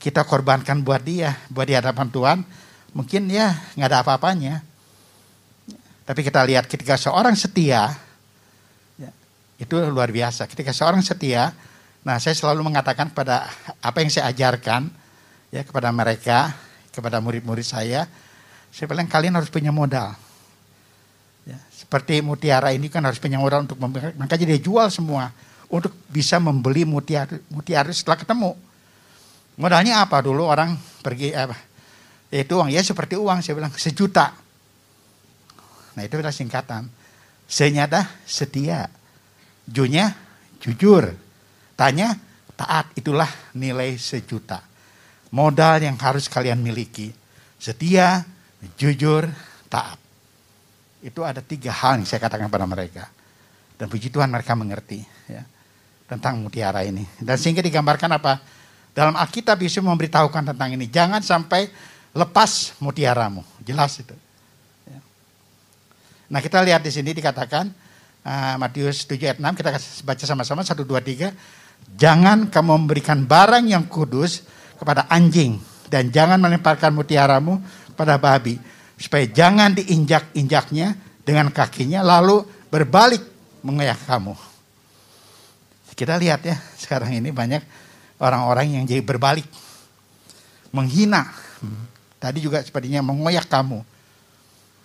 kita 0.00 0.22
korbankan 0.24 0.84
buat 0.84 1.02
dia, 1.02 1.36
buat 1.48 1.66
di 1.66 1.74
hadapan 1.74 2.06
Tuhan. 2.12 2.38
Mungkin 2.96 3.28
ya 3.28 3.56
nggak 3.76 3.88
ada 3.88 3.98
apa-apanya. 4.04 4.64
Tapi 6.06 6.22
kita 6.22 6.46
lihat 6.46 6.70
ketika 6.70 6.94
seorang 6.94 7.34
setia, 7.34 7.90
ya, 8.94 9.10
itu 9.58 9.74
luar 9.90 10.14
biasa. 10.14 10.46
Ketika 10.46 10.70
seorang 10.70 11.02
setia, 11.02 11.50
nah 12.06 12.22
saya 12.22 12.38
selalu 12.38 12.62
mengatakan 12.62 13.10
pada 13.10 13.50
apa 13.82 13.98
yang 13.98 14.10
saya 14.14 14.30
ajarkan 14.30 14.86
ya 15.50 15.66
kepada 15.66 15.90
mereka, 15.90 16.54
kepada 16.94 17.18
murid-murid 17.18 17.66
saya, 17.66 18.06
saya 18.70 18.86
bilang 18.86 19.10
kalian 19.10 19.34
harus 19.34 19.50
punya 19.50 19.74
modal. 19.74 20.14
Ya, 21.42 21.58
seperti 21.74 22.22
mutiara 22.22 22.70
ini 22.70 22.86
kan 22.86 23.02
harus 23.02 23.18
punya 23.18 23.38
modal 23.42 23.66
untuk 23.66 23.78
makanya 23.82 24.46
dia 24.46 24.60
jual 24.62 24.86
semua 24.94 25.34
untuk 25.66 25.90
bisa 26.06 26.38
membeli 26.38 26.86
mutiara, 26.86 27.42
mutiara 27.50 27.90
setelah 27.90 28.18
ketemu. 28.18 28.54
Modalnya 29.56 30.04
apa 30.04 30.20
dulu 30.20 30.44
orang 30.44 30.76
pergi 31.00 31.32
apa? 31.32 31.56
itu 32.26 32.58
uang 32.58 32.68
ya 32.68 32.82
seperti 32.82 33.14
uang 33.16 33.38
saya 33.38 33.54
bilang 33.54 33.72
sejuta 33.72 34.34
Nah 35.96 36.04
itu 36.04 36.14
adalah 36.20 36.36
singkatan. 36.36 36.86
Senyada 37.48 38.04
setia. 38.28 38.86
Junya 39.64 40.12
jujur. 40.60 41.16
Tanya 41.74 42.14
taat. 42.54 42.92
Itulah 42.94 43.28
nilai 43.56 43.96
sejuta. 43.96 44.60
Modal 45.32 45.82
yang 45.82 45.96
harus 45.96 46.28
kalian 46.28 46.60
miliki. 46.60 47.10
Setia, 47.56 48.22
jujur, 48.76 49.26
taat. 49.72 49.98
Itu 51.00 51.24
ada 51.24 51.40
tiga 51.40 51.72
hal 51.72 51.98
yang 51.98 52.06
saya 52.06 52.20
katakan 52.20 52.52
pada 52.52 52.68
mereka. 52.68 53.08
Dan 53.80 53.88
puji 53.88 54.12
Tuhan 54.12 54.28
mereka 54.28 54.52
mengerti. 54.52 55.00
Ya, 55.26 55.42
tentang 56.06 56.44
mutiara 56.44 56.84
ini. 56.84 57.08
Dan 57.18 57.40
sehingga 57.40 57.64
digambarkan 57.64 58.12
apa? 58.20 58.38
Dalam 58.96 59.12
Alkitab 59.12 59.60
Yesus 59.60 59.84
memberitahukan 59.84 60.56
tentang 60.56 60.72
ini. 60.72 60.88
Jangan 60.88 61.20
sampai 61.20 61.68
lepas 62.16 62.72
mutiaramu. 62.80 63.44
Jelas 63.60 64.00
itu. 64.00 64.16
Nah 66.32 66.40
kita 66.40 66.64
lihat 66.64 66.82
di 66.82 66.90
sini 66.90 67.12
dikatakan 67.12 67.70
uh, 68.26 68.54
Matius 68.58 69.06
7 69.06 69.14
ayat 69.22 69.38
6 69.38 69.58
kita 69.62 69.70
baca 70.02 70.24
sama-sama 70.26 70.66
1 70.66 70.74
2 70.74 70.82
3 70.82 71.94
jangan 71.94 72.50
kamu 72.50 72.72
memberikan 72.82 73.22
barang 73.22 73.70
yang 73.70 73.86
kudus 73.86 74.42
kepada 74.74 75.06
anjing 75.06 75.62
dan 75.86 76.10
jangan 76.10 76.42
melemparkan 76.42 76.90
mutiaramu 76.90 77.62
kepada 77.94 78.18
babi 78.18 78.58
supaya 78.98 79.22
jangan 79.30 79.70
diinjak-injaknya 79.76 80.98
dengan 81.22 81.54
kakinya 81.54 82.02
lalu 82.02 82.42
berbalik 82.74 83.22
mengoyak 83.62 84.02
kamu. 84.08 84.34
Kita 85.96 86.18
lihat 86.20 86.44
ya 86.44 86.58
sekarang 86.76 87.14
ini 87.14 87.30
banyak 87.32 87.62
orang-orang 88.20 88.80
yang 88.80 88.84
jadi 88.88 89.02
berbalik 89.04 89.46
menghina. 90.72 91.30
Tadi 92.16 92.40
juga 92.40 92.64
sepertinya 92.64 93.04
mengoyak 93.04 93.48
kamu. 93.48 93.80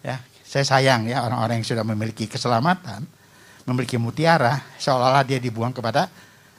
Ya, 0.03 0.19
saya 0.43 0.65
sayang 0.67 1.07
ya 1.07 1.23
orang-orang 1.23 1.63
yang 1.63 1.67
sudah 1.67 1.85
memiliki 1.88 2.27
keselamatan, 2.27 3.07
memiliki 3.67 3.95
mutiara, 3.95 4.59
seolah-olah 4.75 5.23
dia 5.23 5.39
dibuang 5.39 5.71
kepada 5.71 6.11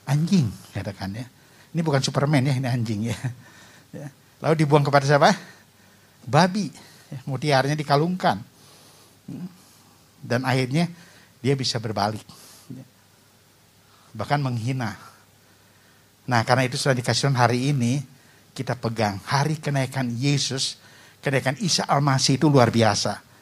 anjing, 0.09 0.49
katakan 0.73 1.12
ya. 1.12 1.26
Ini 1.73 1.81
bukan 1.81 2.00
Superman 2.05 2.45
ya, 2.45 2.55
ini 2.57 2.69
anjing 2.69 3.00
ya. 3.09 3.19
ya. 3.97 4.09
Lalu 4.45 4.64
dibuang 4.64 4.85
kepada 4.85 5.05
siapa? 5.09 5.33
Babi. 6.25 6.69
Ya, 7.12 7.21
mutiaranya 7.29 7.76
dikalungkan. 7.76 8.41
Dan 10.23 10.45
akhirnya 10.49 10.88
dia 11.41 11.55
bisa 11.57 11.76
berbalik. 11.76 12.25
Ya. 12.73 12.85
Bahkan 14.17 14.41
menghina. 14.41 15.12
Nah 16.29 16.47
karena 16.47 16.67
itu 16.67 16.79
sudah 16.79 16.95
dikasih 16.95 17.33
hari 17.35 17.75
ini, 17.75 18.02
kita 18.52 18.79
pegang 18.79 19.19
hari 19.26 19.59
kenaikan 19.59 20.11
Yesus, 20.12 20.79
kenaikan 21.19 21.59
Isa 21.59 21.83
Al-Masih 21.88 22.38
itu 22.38 22.47
luar 22.47 22.71
biasa 22.71 23.33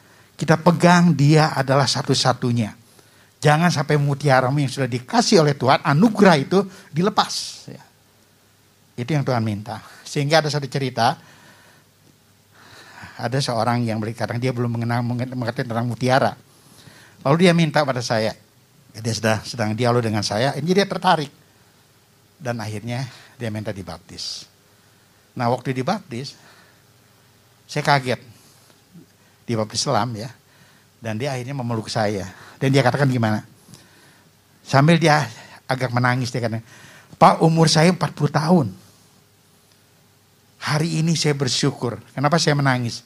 kita 0.41 0.57
pegang 0.57 1.13
dia 1.13 1.53
adalah 1.53 1.85
satu-satunya. 1.85 2.73
Jangan 3.37 3.69
sampai 3.69 4.01
mutiaramu 4.01 4.57
yang 4.57 4.73
sudah 4.73 4.89
dikasih 4.89 5.45
oleh 5.45 5.53
Tuhan, 5.53 5.85
anugerah 5.85 6.33
itu 6.41 6.65
dilepas. 6.89 7.33
Ya. 7.69 7.83
Itu 8.97 9.13
yang 9.13 9.21
Tuhan 9.21 9.45
minta. 9.45 9.85
Sehingga 10.01 10.41
ada 10.41 10.49
satu 10.49 10.65
cerita, 10.65 11.13
ada 13.21 13.37
seorang 13.37 13.85
yang 13.85 14.01
berkata 14.01 14.33
dia 14.41 14.49
belum 14.49 14.81
mengenal 14.81 15.05
mengerti 15.05 15.61
tentang 15.61 15.85
mutiara. 15.85 16.33
Lalu 17.21 17.45
dia 17.45 17.53
minta 17.53 17.85
pada 17.85 18.01
saya, 18.01 18.33
dia 18.97 19.13
sedang, 19.13 19.45
sedang 19.45 19.69
dialog 19.77 20.01
dengan 20.01 20.25
saya, 20.25 20.57
ini 20.57 20.73
dia 20.73 20.89
tertarik. 20.89 21.29
Dan 22.41 22.57
akhirnya 22.57 23.05
dia 23.37 23.53
minta 23.53 23.69
dibaptis. 23.69 24.49
Nah 25.37 25.53
waktu 25.53 25.77
dibaptis, 25.77 26.33
saya 27.69 27.85
kaget 27.85 28.19
di 29.45 29.53
baptis 29.53 29.85
Islam 29.85 30.17
ya. 30.17 30.29
Dan 30.97 31.21
dia 31.21 31.37
akhirnya 31.37 31.53
memeluk 31.53 31.89
saya. 31.89 32.29
Dan 32.57 32.73
dia 32.73 32.81
katakan 32.81 33.09
gimana? 33.09 33.45
Sambil 34.65 34.97
dia 34.97 35.25
agak 35.69 35.93
menangis 35.93 36.33
dia 36.33 36.41
katakan, 36.41 36.65
Pak 37.21 37.45
umur 37.45 37.69
saya 37.69 37.93
40 37.93 38.01
tahun. 38.33 38.67
Hari 40.61 41.01
ini 41.01 41.17
saya 41.17 41.33
bersyukur. 41.33 42.01
Kenapa 42.13 42.37
saya 42.37 42.53
menangis? 42.53 43.01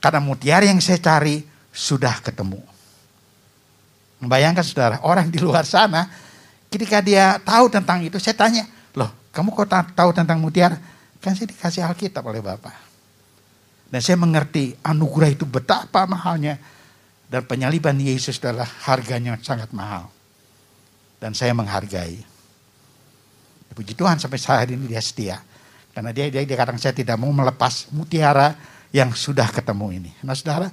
Karena 0.00 0.20
mutiara 0.20 0.68
yang 0.68 0.80
saya 0.80 1.00
cari 1.00 1.40
sudah 1.72 2.20
ketemu. 2.20 2.60
Bayangkan 4.20 4.64
saudara, 4.64 4.96
orang 5.04 5.28
di 5.28 5.40
luar 5.40 5.68
sana, 5.68 6.08
ketika 6.72 6.98
dia 7.02 7.38
tahu 7.42 7.70
tentang 7.70 8.02
itu, 8.04 8.16
saya 8.18 8.36
tanya, 8.36 8.64
loh 8.96 9.10
kamu 9.32 9.52
kok 9.52 9.68
tahu 9.92 10.10
tentang 10.16 10.40
mutiara? 10.40 10.78
Kan 11.20 11.34
saya 11.34 11.50
dikasih 11.50 11.82
Alkitab 11.82 12.22
oleh 12.22 12.38
Bapak. 12.38 12.74
Dan 13.90 14.02
saya 14.02 14.18
mengerti 14.18 14.74
anugerah 14.82 15.30
itu 15.30 15.46
betapa 15.46 16.06
mahalnya. 16.06 16.58
Dan 17.26 17.42
penyaliban 17.46 17.98
Yesus 17.98 18.38
adalah 18.38 18.66
harganya 18.86 19.34
sangat 19.42 19.74
mahal. 19.74 20.06
Dan 21.18 21.34
saya 21.34 21.50
menghargai. 21.54 22.22
Puji 23.76 23.92
Tuhan 23.92 24.16
sampai 24.16 24.40
saat 24.40 24.72
ini 24.72 24.88
dia 24.88 25.04
setia. 25.04 25.36
Karena 25.92 26.08
dia, 26.08 26.32
dia, 26.32 26.40
dia 26.48 26.56
kadang 26.56 26.80
saya 26.80 26.96
tidak 26.96 27.20
mau 27.20 27.28
melepas 27.28 27.92
mutiara 27.92 28.56
yang 28.88 29.12
sudah 29.12 29.52
ketemu 29.52 29.86
ini. 30.00 30.10
Nah 30.24 30.32
saudara, 30.32 30.72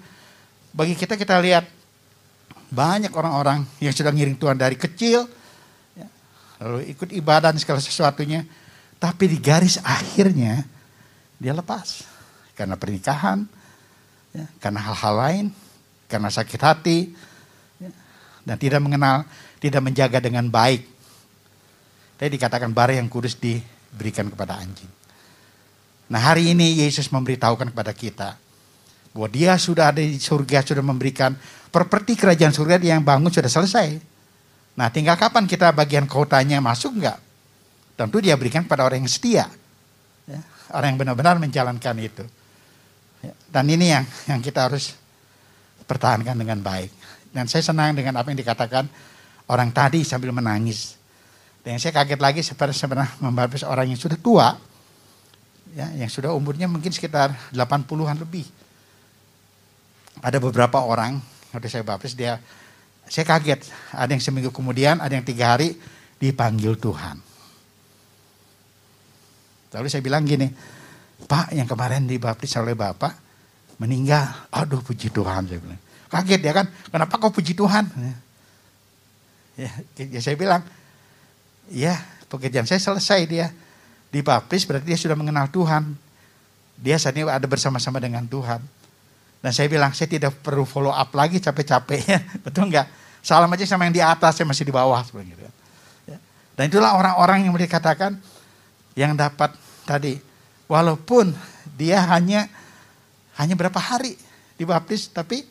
bagi 0.72 0.96
kita 0.96 1.20
kita 1.20 1.36
lihat 1.44 1.68
banyak 2.72 3.12
orang-orang 3.12 3.68
yang 3.84 3.92
sudah 3.92 4.16
ngiring 4.16 4.40
Tuhan 4.40 4.56
dari 4.56 4.80
kecil, 4.80 5.28
ya, 5.28 5.42
lalu 6.64 6.96
ikut 6.96 7.12
ibadah 7.12 7.52
dan 7.52 7.60
segala 7.60 7.84
sesuatunya, 7.84 8.48
tapi 8.96 9.28
di 9.28 9.36
garis 9.36 9.84
akhirnya 9.84 10.64
dia 11.36 11.52
lepas 11.52 12.08
karena 12.56 12.80
pernikahan, 12.80 13.44
ya, 14.32 14.48
karena 14.64 14.80
hal-hal 14.80 15.16
lain, 15.20 15.46
karena 16.08 16.32
sakit 16.32 16.62
hati, 16.64 17.12
ya, 17.84 17.92
dan 18.48 18.56
tidak 18.56 18.80
mengenal, 18.80 19.28
tidak 19.60 19.84
menjaga 19.84 20.24
dengan 20.24 20.48
baik. 20.48 20.88
Tadi 22.16 22.40
dikatakan 22.40 22.72
bara 22.72 22.96
yang 22.96 23.12
kudus 23.12 23.36
diberikan 23.36 24.32
kepada 24.32 24.56
anjing. 24.56 24.88
Nah 26.08 26.22
hari 26.24 26.56
ini 26.56 26.80
Yesus 26.80 27.12
memberitahukan 27.12 27.76
kepada 27.76 27.92
kita 27.92 28.40
bahwa 29.12 29.28
dia 29.28 29.60
sudah 29.60 29.92
ada 29.92 30.00
di 30.00 30.16
surga, 30.16 30.64
sudah 30.64 30.86
memberikan 30.86 31.36
properti 31.74 32.16
kerajaan 32.16 32.56
surga 32.56 32.80
yang 32.80 33.04
bangun 33.04 33.34
sudah 33.34 33.52
selesai. 33.52 34.13
Nah 34.74 34.90
tinggal 34.90 35.14
kapan 35.18 35.46
kita 35.46 35.70
bagian 35.70 36.10
kotanya 36.10 36.58
masuk 36.58 36.98
enggak? 36.98 37.22
Tentu 37.94 38.18
dia 38.22 38.34
berikan 38.34 38.66
pada 38.66 38.86
orang 38.86 39.06
yang 39.06 39.12
setia. 39.12 39.46
Ya, 40.26 40.42
orang 40.74 40.96
yang 40.96 41.00
benar-benar 41.06 41.38
menjalankan 41.38 41.96
itu. 42.02 42.26
Ya, 43.22 43.34
dan 43.54 43.70
ini 43.70 43.94
yang 43.94 44.06
yang 44.26 44.42
kita 44.42 44.66
harus 44.66 44.98
pertahankan 45.86 46.34
dengan 46.34 46.58
baik. 46.64 46.90
Dan 47.30 47.46
saya 47.46 47.62
senang 47.62 47.94
dengan 47.94 48.18
apa 48.18 48.34
yang 48.34 48.40
dikatakan 48.42 48.90
orang 49.50 49.70
tadi 49.70 50.02
sambil 50.02 50.34
menangis. 50.34 50.98
Dan 51.64 51.80
saya 51.80 51.96
kaget 51.96 52.20
lagi 52.20 52.42
seperti 52.44 52.76
sebenarnya 52.76 53.14
membaptis 53.24 53.64
orang 53.64 53.88
yang 53.88 54.00
sudah 54.00 54.20
tua, 54.20 54.52
ya, 55.72 55.88
yang 55.96 56.12
sudah 56.12 56.36
umurnya 56.36 56.68
mungkin 56.68 56.92
sekitar 56.92 57.32
80-an 57.56 58.20
lebih. 58.20 58.44
Ada 60.20 60.44
beberapa 60.44 60.84
orang, 60.84 61.24
waktu 61.56 61.72
saya 61.72 61.88
baptis 61.88 62.14
dia, 62.14 62.38
saya 63.08 63.26
kaget. 63.28 63.68
Ada 63.94 64.12
yang 64.16 64.24
seminggu 64.24 64.50
kemudian, 64.50 65.00
ada 65.00 65.14
yang 65.14 65.26
tiga 65.26 65.56
hari 65.56 65.76
dipanggil 66.18 66.80
Tuhan. 66.80 67.20
Lalu 69.74 69.88
saya 69.90 70.06
bilang 70.06 70.24
gini, 70.24 70.48
Pak 71.26 71.56
yang 71.58 71.66
kemarin 71.66 72.06
dibaptis 72.06 72.54
oleh 72.60 72.78
Bapak 72.78 73.18
meninggal. 73.82 74.48
Aduh 74.54 74.80
puji 74.86 75.10
Tuhan 75.10 75.50
saya 75.50 75.60
bilang. 75.60 75.82
Kaget 76.14 76.42
ya 76.46 76.54
kan, 76.54 76.70
kenapa 76.94 77.18
kau 77.18 77.34
puji 77.34 77.58
Tuhan? 77.58 77.90
Ya, 79.58 79.72
ya 79.98 80.22
saya 80.22 80.38
bilang, 80.38 80.62
ya 81.74 81.98
pekerjaan 82.30 82.70
saya 82.70 82.78
selesai 82.78 83.26
dia. 83.26 83.50
Dibaptis 84.14 84.70
berarti 84.70 84.94
dia 84.94 85.00
sudah 85.00 85.18
mengenal 85.18 85.50
Tuhan. 85.50 85.98
Dia 86.78 87.02
saat 87.02 87.18
ini 87.18 87.26
ada 87.26 87.50
bersama-sama 87.50 87.98
dengan 87.98 88.30
Tuhan. 88.30 88.62
Dan 89.44 89.52
saya 89.52 89.68
bilang, 89.68 89.92
saya 89.92 90.08
tidak 90.08 90.40
perlu 90.40 90.64
follow 90.64 90.96
up 90.96 91.12
lagi 91.12 91.44
capek-capek 91.44 92.00
ya. 92.08 92.20
Betul 92.48 92.72
nggak? 92.72 92.88
Salam 93.20 93.52
aja 93.52 93.68
sama 93.68 93.84
yang 93.84 93.96
di 93.96 94.00
atas, 94.00 94.40
saya 94.40 94.48
masih 94.48 94.64
di 94.64 94.72
bawah. 94.72 95.04
Gitu. 95.04 95.44
Ya. 96.08 96.16
Dan 96.56 96.72
itulah 96.72 96.96
orang-orang 96.96 97.44
yang 97.44 97.52
dikatakan 97.52 98.16
yang 98.96 99.20
dapat 99.20 99.52
tadi. 99.84 100.16
Walaupun 100.72 101.36
dia 101.76 102.00
hanya 102.08 102.48
hanya 103.36 103.60
berapa 103.60 103.76
hari 103.76 104.16
dibaptis, 104.56 105.12
tapi 105.12 105.44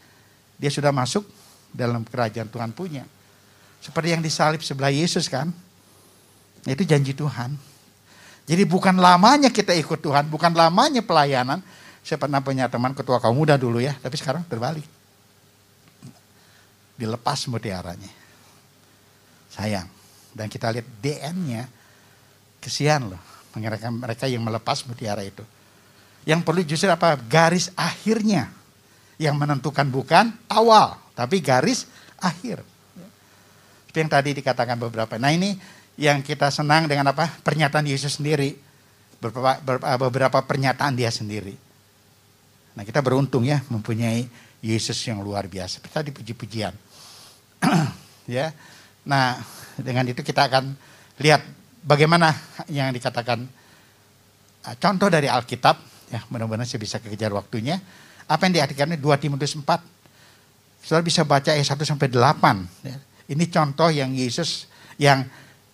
dia 0.57 0.73
sudah 0.73 0.89
masuk 0.89 1.29
dalam 1.69 2.01
kerajaan 2.01 2.49
Tuhan 2.49 2.73
punya. 2.73 3.05
Seperti 3.85 4.17
yang 4.17 4.25
disalib 4.25 4.65
sebelah 4.65 4.89
Yesus 4.89 5.29
kan. 5.29 5.53
Itu 6.65 6.87
janji 6.89 7.13
Tuhan. 7.13 7.59
Jadi 8.47 8.63
bukan 8.65 8.99
lamanya 8.99 9.51
kita 9.51 9.75
ikut 9.75 10.01
Tuhan, 10.01 10.31
bukan 10.31 10.55
lamanya 10.55 11.03
pelayanan, 11.03 11.63
saya 12.03 12.19
pernah 12.19 12.43
punya 12.43 12.67
teman 12.67 12.93
ketua 12.99 13.23
kaum 13.23 13.39
muda 13.39 13.55
dulu 13.55 13.79
ya, 13.79 13.95
tapi 14.03 14.19
sekarang 14.19 14.43
terbalik. 14.51 14.83
Dilepas 16.99 17.47
mutiaranya. 17.47 18.11
Sayang. 19.55 19.87
Dan 20.35 20.51
kita 20.51 20.75
lihat 20.75 20.87
DN-nya, 20.99 21.71
kesian 22.59 23.07
loh. 23.07 23.23
Mereka, 23.55 23.89
mereka 23.95 24.25
yang 24.27 24.43
melepas 24.43 24.83
mutiara 24.89 25.23
itu. 25.23 25.47
Yang 26.27 26.41
perlu 26.43 26.61
justru 26.67 26.91
apa? 26.91 27.15
Garis 27.15 27.71
akhirnya. 27.79 28.51
Yang 29.21 29.35
menentukan 29.39 29.87
bukan 29.87 30.35
awal, 30.51 30.99
tapi 31.15 31.39
garis 31.39 31.87
akhir. 32.19 32.67
Seperti 33.87 33.99
yang 34.03 34.11
tadi 34.11 34.31
dikatakan 34.35 34.81
beberapa. 34.81 35.15
Nah 35.21 35.31
ini 35.31 35.55
yang 36.01 36.25
kita 36.25 36.51
senang 36.51 36.89
dengan 36.91 37.13
apa? 37.13 37.29
Pernyataan 37.45 37.87
Yesus 37.87 38.19
sendiri. 38.19 38.57
Beberapa, 39.23 39.61
beberapa 40.01 40.39
pernyataan 40.43 40.99
dia 40.99 41.13
sendiri. 41.13 41.55
Nah 42.73 42.83
kita 42.83 43.05
beruntung 43.05 43.45
ya 43.45 43.61
mempunyai 43.69 44.25
Yesus 44.63 44.97
yang 45.05 45.21
luar 45.21 45.51
biasa. 45.51 45.83
Kita 45.83 46.01
dipuji-pujian. 46.01 46.73
ya. 48.37 48.55
Nah 49.05 49.43
dengan 49.77 50.07
itu 50.09 50.23
kita 50.23 50.49
akan 50.49 50.73
lihat 51.21 51.43
bagaimana 51.83 52.33
yang 52.71 52.95
dikatakan 52.95 53.45
uh, 54.65 54.75
contoh 54.79 55.09
dari 55.13 55.29
Alkitab. 55.29 55.77
Ya 56.13 56.21
mudah-mudahan 56.29 56.69
saya 56.69 56.81
bisa 56.81 57.01
kejar 57.01 57.33
waktunya. 57.33 57.81
Apa 58.29 58.49
yang 58.49 58.63
diartikannya 58.63 59.01
2 59.01 59.23
Timotius 59.23 59.57
4. 59.57 59.65
Saudara 60.83 61.05
bisa 61.05 61.23
baca 61.25 61.53
ayat 61.53 61.67
1 61.67 61.79
sampai 61.85 62.09
8. 62.09 62.87
Ya. 62.87 62.97
Ini 63.33 63.45
contoh 63.49 63.89
yang 63.89 64.13
Yesus 64.13 64.69
yang 65.01 65.25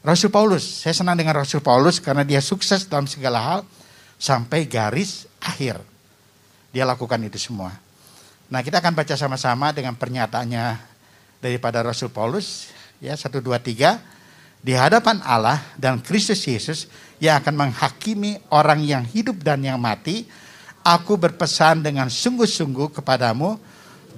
Rasul 0.03 0.31
Paulus. 0.31 0.87
Saya 0.87 0.95
senang 0.95 1.19
dengan 1.19 1.35
Rasul 1.35 1.61
Paulus 1.61 1.99
karena 1.99 2.23
dia 2.23 2.39
sukses 2.39 2.87
dalam 2.87 3.11
segala 3.11 3.39
hal 3.43 3.61
sampai 4.17 4.65
garis 4.65 5.27
akhir. 5.43 5.98
Dia 6.73 6.85
lakukan 6.85 7.19
itu 7.25 7.41
semua. 7.41 7.73
Nah 8.49 8.61
kita 8.65 8.81
akan 8.81 8.97
baca 8.97 9.15
sama-sama 9.17 9.73
dengan 9.77 9.93
pernyataannya 9.97 10.81
daripada 11.41 11.85
Rasul 11.85 12.09
Paulus. 12.09 12.73
Ya, 12.99 13.15
satu 13.15 13.39
dua 13.39 13.63
tiga 13.63 14.03
Di 14.59 14.75
hadapan 14.75 15.23
Allah 15.23 15.63
dan 15.79 16.03
Kristus 16.03 16.43
Yesus 16.43 16.91
yang 17.23 17.39
akan 17.39 17.55
menghakimi 17.55 18.43
orang 18.51 18.83
yang 18.83 19.07
hidup 19.07 19.39
dan 19.39 19.63
yang 19.63 19.79
mati. 19.79 20.27
Aku 20.83 21.15
berpesan 21.15 21.87
dengan 21.87 22.11
sungguh-sungguh 22.11 22.91
kepadamu 22.91 23.55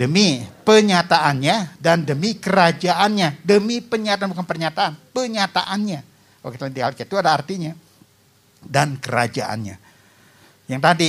demi 0.00 0.40
penyataannya 0.64 1.76
dan 1.76 2.08
demi 2.08 2.40
kerajaannya. 2.40 3.44
Demi 3.44 3.84
penyataan 3.84 4.32
bukan 4.32 4.48
pernyataan, 4.48 4.96
penyataannya. 5.12 6.00
Kita 6.40 6.72
di 6.72 6.80
Alkitab 6.80 7.04
itu 7.04 7.16
ada 7.20 7.36
artinya. 7.36 7.72
Dan 8.64 8.96
kerajaannya. 8.96 9.76
Yang 10.72 10.80
tadi 10.80 11.08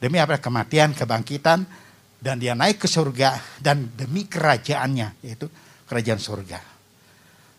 Demi 0.00 0.16
apa? 0.16 0.40
Kematian, 0.40 0.96
kebangkitan, 0.96 1.68
dan 2.16 2.40
dia 2.40 2.56
naik 2.56 2.80
ke 2.80 2.88
surga, 2.88 3.60
dan 3.60 3.92
demi 3.92 4.24
kerajaannya, 4.24 5.20
yaitu 5.20 5.46
kerajaan 5.84 6.16
surga. 6.16 6.58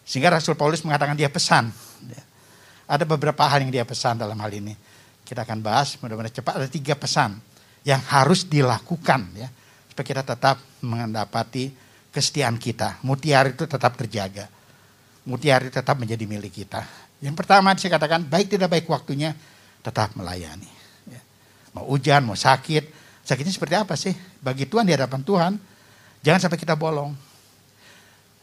Sehingga 0.02 0.34
Rasul 0.34 0.58
Paulus 0.58 0.82
mengatakan 0.82 1.14
dia 1.14 1.30
pesan. 1.30 1.70
Ada 2.90 3.08
beberapa 3.08 3.48
hal 3.48 3.64
yang 3.64 3.72
dia 3.72 3.86
pesan 3.88 4.20
dalam 4.20 4.36
hal 4.42 4.52
ini. 4.52 4.76
Kita 5.24 5.48
akan 5.48 5.64
bahas, 5.64 5.96
mudah-mudahan 6.02 6.36
cepat. 6.36 6.54
Ada 6.60 6.68
tiga 6.68 6.98
pesan 7.00 7.40
yang 7.88 8.02
harus 8.12 8.46
dilakukan 8.46 9.22
ya 9.38 9.48
supaya 9.88 10.06
kita 10.06 10.24
tetap 10.24 10.60
mendapati 10.84 11.72
kesetiaan 12.12 12.60
kita. 12.60 13.00
Mutiara 13.08 13.48
itu 13.50 13.64
tetap 13.64 13.96
terjaga. 13.96 14.52
Mutiara 15.24 15.64
itu 15.64 15.74
tetap 15.78 15.96
menjadi 15.96 16.26
milik 16.28 16.52
kita. 16.52 16.84
Yang 17.22 17.36
pertama 17.38 17.72
saya 17.78 17.96
katakan 17.96 18.26
baik 18.26 18.58
tidak 18.58 18.70
baik 18.74 18.90
waktunya 18.90 19.32
tetap 19.86 20.12
melayani. 20.18 20.81
Mau 21.76 21.96
hujan, 21.96 22.28
mau 22.28 22.36
sakit. 22.36 22.90
Sakitnya 23.24 23.54
seperti 23.54 23.76
apa 23.78 23.96
sih? 23.96 24.12
Bagi 24.44 24.68
Tuhan 24.68 24.84
di 24.84 24.94
hadapan 24.98 25.22
Tuhan, 25.24 25.52
jangan 26.26 26.40
sampai 26.48 26.60
kita 26.60 26.76
bolong. 26.76 27.16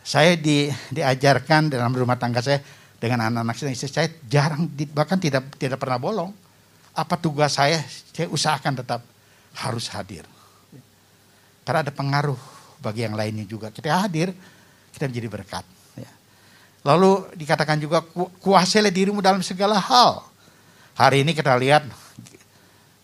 Saya 0.01 0.39
di, 0.41 0.73
diajarkan 0.89 1.69
dalam 1.69 1.93
rumah 1.93 2.17
tangga 2.17 2.41
saya 2.41 2.65
dengan 2.97 3.29
anak-anak 3.29 3.55
saya, 3.55 3.77
saya 3.77 4.09
jarang 4.25 4.67
bahkan 4.97 5.21
tidak 5.21 5.55
tidak 5.61 5.77
pernah 5.77 6.01
bolong. 6.01 6.33
Apa 6.97 7.21
tugas 7.21 7.61
saya? 7.61 7.85
Saya 8.11 8.27
usahakan 8.33 8.81
tetap 8.81 9.05
harus 9.61 9.87
hadir. 9.93 10.25
Karena 11.63 11.85
ada 11.85 11.93
pengaruh 11.93 12.39
bagi 12.81 13.05
yang 13.05 13.13
lainnya 13.13 13.45
juga. 13.45 13.69
Kita 13.69 14.09
hadir, 14.09 14.33
kita 14.97 15.05
menjadi 15.05 15.29
berkat. 15.29 15.65
Ya. 15.95 16.11
Lalu 16.83 17.29
dikatakan 17.37 17.77
juga 17.77 18.01
kuasailah 18.41 18.91
dirimu 18.91 19.21
dalam 19.21 19.45
segala 19.45 19.77
hal. 19.77 20.25
Hari 20.97 21.23
ini 21.23 21.37
kita 21.37 21.55
lihat 21.55 21.87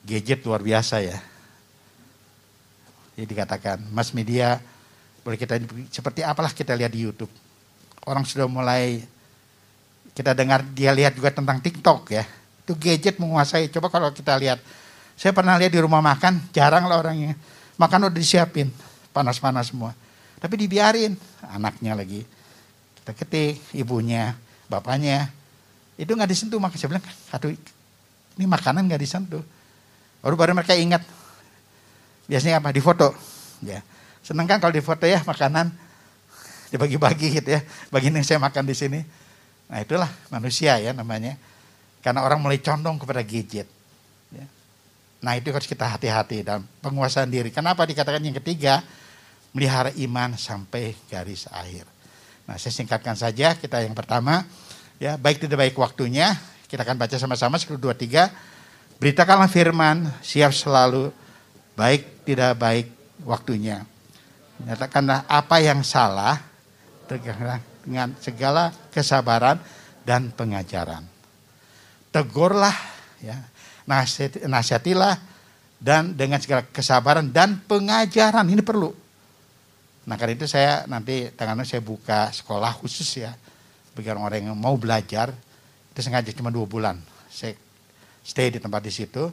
gadget 0.04 0.44
luar 0.44 0.60
biasa 0.60 1.00
ya. 1.00 1.18
Jadi 3.16 3.26
dikatakan, 3.30 3.78
mass 3.90 4.12
media 4.12 4.60
boleh 5.24 5.40
kita 5.40 5.56
seperti 5.88 6.20
apalah 6.20 6.52
kita 6.52 6.76
lihat 6.76 6.92
di 6.92 7.08
YouTube. 7.08 7.32
Orang 8.04 8.28
sudah 8.28 8.44
mulai 8.44 9.00
kita 10.12 10.36
dengar 10.36 10.60
dia 10.76 10.92
lihat 10.92 11.16
juga 11.16 11.32
tentang 11.32 11.58
TikTok 11.58 12.12
ya. 12.12 12.28
Itu 12.62 12.76
gadget 12.76 13.16
menguasai. 13.16 13.72
Coba 13.72 13.88
kalau 13.88 14.12
kita 14.12 14.36
lihat, 14.36 14.60
saya 15.16 15.32
pernah 15.32 15.56
lihat 15.56 15.72
di 15.72 15.80
rumah 15.80 16.04
makan, 16.04 16.52
jarang 16.52 16.84
lah 16.84 17.00
orangnya. 17.00 17.34
Makan 17.80 18.12
udah 18.12 18.14
disiapin, 18.14 18.68
panas-panas 19.10 19.72
semua. 19.72 19.96
Tapi 20.38 20.54
dibiarin, 20.60 21.16
anaknya 21.48 21.96
lagi. 21.96 22.22
Kita 23.00 23.16
ketik, 23.16 23.60
ibunya, 23.72 24.36
bapaknya. 24.68 25.32
Itu 25.96 26.12
nggak 26.12 26.28
disentuh, 26.28 26.60
maka 26.60 26.76
saya 26.76 26.92
bilang, 26.92 27.04
aduh 27.32 27.54
ini 28.34 28.44
makanan 28.44 28.90
nggak 28.90 29.02
disentuh. 29.02 29.42
Baru-baru 30.24 30.56
mereka 30.56 30.72
ingat. 30.72 31.04
Biasanya 32.24 32.64
apa? 32.64 32.72
Di 32.72 32.80
foto. 32.80 33.12
Ya. 33.60 33.84
Senang 34.24 34.48
kan 34.48 34.56
kalau 34.56 34.72
di 34.72 34.80
foto 34.80 35.04
ya 35.04 35.20
makanan 35.20 35.68
dibagi-bagi 36.72 37.28
gitu 37.36 37.52
ya. 37.52 37.60
Begini 37.92 38.24
saya 38.24 38.40
makan 38.40 38.64
di 38.64 38.72
sini. 38.72 39.04
Nah 39.68 39.84
itulah 39.84 40.08
manusia 40.32 40.80
ya 40.80 40.96
namanya. 40.96 41.36
Karena 42.00 42.24
orang 42.24 42.40
mulai 42.40 42.56
condong 42.64 42.96
kepada 42.96 43.20
gadget. 43.20 43.68
Ya. 44.32 44.48
Nah 45.20 45.36
itu 45.36 45.52
harus 45.52 45.68
kita 45.68 45.84
hati-hati 45.92 46.40
dalam 46.40 46.64
penguasaan 46.80 47.28
diri. 47.28 47.52
Kenapa 47.52 47.84
dikatakan 47.84 48.24
yang 48.24 48.40
ketiga? 48.40 48.80
Melihara 49.52 49.92
iman 49.92 50.40
sampai 50.40 50.96
garis 51.12 51.44
akhir. 51.52 51.84
Nah 52.48 52.56
saya 52.56 52.72
singkatkan 52.72 53.12
saja 53.12 53.60
kita 53.60 53.84
yang 53.84 53.92
pertama. 53.92 54.48
Ya 54.96 55.20
baik 55.20 55.36
tidak 55.44 55.60
baik 55.68 55.76
waktunya. 55.76 56.32
Kita 56.64 56.80
akan 56.80 56.96
baca 56.96 57.20
sama-sama. 57.20 57.60
1, 57.60 57.76
2, 57.76 57.92
3 57.92 58.53
Beritakanlah 58.98 59.50
firman, 59.50 60.08
siap 60.24 60.54
selalu, 60.54 61.10
baik 61.74 62.24
tidak 62.24 62.56
baik 62.56 62.86
waktunya. 63.26 63.84
Nyatakanlah 64.64 65.26
apa 65.26 65.56
yang 65.60 65.82
salah 65.82 66.38
dengan 67.84 68.14
segala 68.22 68.70
kesabaran 68.94 69.60
dan 70.06 70.30
pengajaran. 70.32 71.04
Tegurlah, 72.14 72.76
ya, 73.20 73.36
nasihatilah 74.46 75.18
dan 75.84 76.16
dengan 76.16 76.40
segala 76.40 76.64
kesabaran 76.64 77.28
dan 77.28 77.60
pengajaran 77.68 78.48
ini 78.48 78.64
perlu. 78.64 78.94
Nah 80.04 80.16
karena 80.16 80.36
itu 80.36 80.46
saya 80.48 80.84
nanti 80.88 81.32
tangannya 81.32 81.64
saya 81.64 81.80
buka 81.80 82.32
sekolah 82.32 82.76
khusus 82.80 83.08
ya 83.24 83.32
bagi 83.92 84.08
orang-orang 84.08 84.48
yang 84.48 84.56
mau 84.56 84.76
belajar 84.76 85.32
itu 85.92 86.00
sengaja 86.00 86.32
cuma 86.32 86.52
dua 86.52 86.64
bulan. 86.64 86.96
Saya 87.28 87.56
stay 88.24 88.48
di 88.48 88.58
tempat 88.58 88.80
di 88.80 88.90
situ 88.90 89.28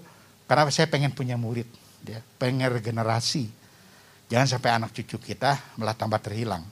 karena 0.45 0.67
saya 0.67 0.91
pengen 0.91 1.15
punya 1.15 1.39
murid, 1.39 1.65
ya, 2.03 2.19
pengen 2.35 2.67
regenerasi. 2.67 3.47
Jangan 4.27 4.47
sampai 4.47 4.69
anak 4.75 4.91
cucu 4.91 5.15
kita 5.19 5.55
malah 5.79 5.95
tambah 5.95 6.19
terhilang 6.19 6.63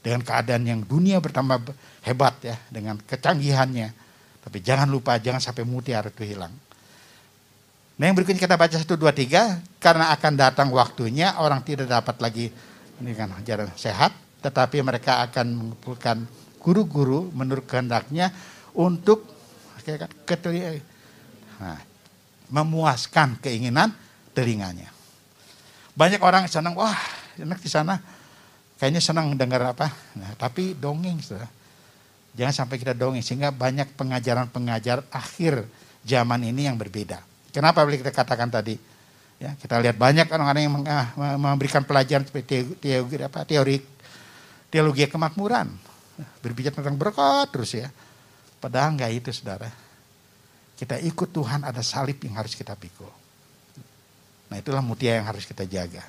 dengan 0.00 0.24
keadaan 0.24 0.64
yang 0.64 0.80
dunia 0.80 1.20
bertambah 1.20 1.72
hebat 2.04 2.40
ya 2.40 2.56
dengan 2.72 2.96
kecanggihannya. 2.96 3.88
Tapi 4.40 4.58
jangan 4.64 4.88
lupa 4.88 5.20
jangan 5.20 5.40
sampai 5.40 5.68
mutiara 5.68 6.08
itu 6.08 6.24
hilang. 6.24 6.52
Nah 8.00 8.04
yang 8.08 8.16
berikutnya 8.16 8.40
kita 8.40 8.56
baca 8.56 8.76
satu 8.80 8.96
dua 8.96 9.12
tiga 9.12 9.60
karena 9.76 10.08
akan 10.16 10.32
datang 10.32 10.68
waktunya 10.72 11.36
orang 11.36 11.60
tidak 11.60 11.92
dapat 11.92 12.16
lagi 12.24 12.48
ini 13.00 13.12
kan 13.12 13.32
ajaran 13.36 13.68
sehat, 13.76 14.12
tetapi 14.40 14.80
mereka 14.80 15.20
akan 15.28 15.46
mengumpulkan 15.52 16.24
guru-guru 16.56 17.28
menurut 17.32 17.64
kehendaknya 17.68 18.32
untuk 18.72 19.28
Nah, 21.60 21.78
memuaskan 22.48 23.38
keinginan 23.38 23.92
telinganya. 24.32 24.88
Banyak 25.94 26.18
orang 26.24 26.48
senang, 26.48 26.72
wah 26.74 26.96
enak 27.36 27.60
di 27.60 27.68
sana. 27.68 28.00
Kayaknya 28.80 29.02
senang 29.04 29.36
dengar 29.36 29.60
apa. 29.76 29.92
Nah, 30.16 30.32
tapi 30.40 30.72
dongeng, 30.72 31.20
saudara. 31.20 31.46
Jangan 32.32 32.64
sampai 32.64 32.80
kita 32.80 32.96
dongeng, 32.96 33.20
sehingga 33.20 33.52
banyak 33.52 33.92
pengajaran-pengajar 33.92 35.04
akhir 35.12 35.68
zaman 36.00 36.48
ini 36.48 36.64
yang 36.64 36.80
berbeda. 36.80 37.20
Kenapa 37.52 37.84
boleh 37.84 38.00
kita 38.00 38.14
katakan 38.14 38.48
tadi? 38.48 38.80
Ya, 39.36 39.52
kita 39.56 39.80
lihat 39.80 39.96
banyak 40.00 40.28
orang-orang 40.32 40.62
yang 40.64 40.74
ah, 40.88 41.12
memberikan 41.36 41.84
pelajaran 41.84 42.24
seperti 42.24 42.76
teori, 42.80 43.20
apa, 43.20 43.44
teori 43.44 43.76
teologi 44.72 45.04
kemakmuran. 45.10 45.68
Berbicara 46.40 46.80
tentang 46.80 46.96
berkat 46.96 47.48
terus 47.52 47.72
ya. 47.76 47.88
Padahal 48.60 48.96
enggak 48.96 49.12
itu 49.12 49.28
saudara. 49.32 49.89
Kita 50.80 50.96
ikut 50.96 51.28
Tuhan 51.28 51.60
ada 51.60 51.84
salib 51.84 52.16
yang 52.24 52.40
harus 52.40 52.56
kita 52.56 52.72
pikul. 52.72 53.12
Nah 54.48 54.56
itulah 54.56 54.80
mutia 54.80 55.20
yang 55.20 55.28
harus 55.28 55.44
kita 55.44 55.68
jaga. 55.68 56.00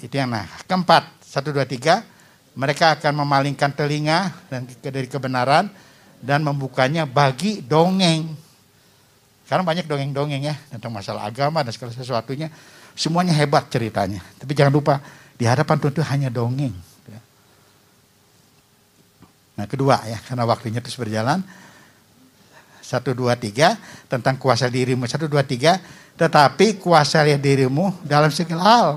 Itu 0.00 0.16
yang 0.16 0.32
nah. 0.32 0.48
Keempat, 0.64 1.20
satu 1.20 1.52
dua 1.52 1.68
tiga, 1.68 2.08
mereka 2.56 2.96
akan 2.96 3.20
memalingkan 3.20 3.68
telinga 3.76 4.32
dan 4.48 4.64
dari 4.80 5.04
kebenaran 5.04 5.68
dan 6.24 6.40
membukanya 6.40 7.04
bagi 7.04 7.60
dongeng. 7.60 8.32
Karena 9.44 9.60
banyak 9.60 9.84
dongeng-dongeng 9.84 10.48
ya 10.48 10.56
tentang 10.72 10.96
masalah 10.96 11.28
agama 11.28 11.60
dan 11.60 11.76
segala 11.76 11.92
sesuatunya. 11.92 12.48
Semuanya 12.96 13.36
hebat 13.36 13.68
ceritanya. 13.68 14.24
Tapi 14.40 14.56
jangan 14.56 14.72
lupa 14.72 15.04
di 15.36 15.44
hadapan 15.44 15.76
Tuhan 15.76 15.92
itu 15.92 16.04
hanya 16.08 16.28
dongeng. 16.32 16.72
Nah 19.58 19.66
kedua 19.66 20.00
ya, 20.06 20.16
karena 20.22 20.46
waktunya 20.46 20.80
terus 20.80 20.96
berjalan. 20.96 21.44
Satu, 22.88 23.12
dua, 23.12 23.36
tiga, 23.36 23.76
tentang 24.08 24.40
kuasa 24.40 24.72
dirimu. 24.72 25.04
Satu, 25.04 25.28
dua, 25.28 25.44
tiga, 25.44 25.76
tetapi 26.16 26.80
kuasa 26.80 27.20
dirimu 27.36 28.00
dalam 28.00 28.32
segala 28.32 28.64
hal. 28.64 28.88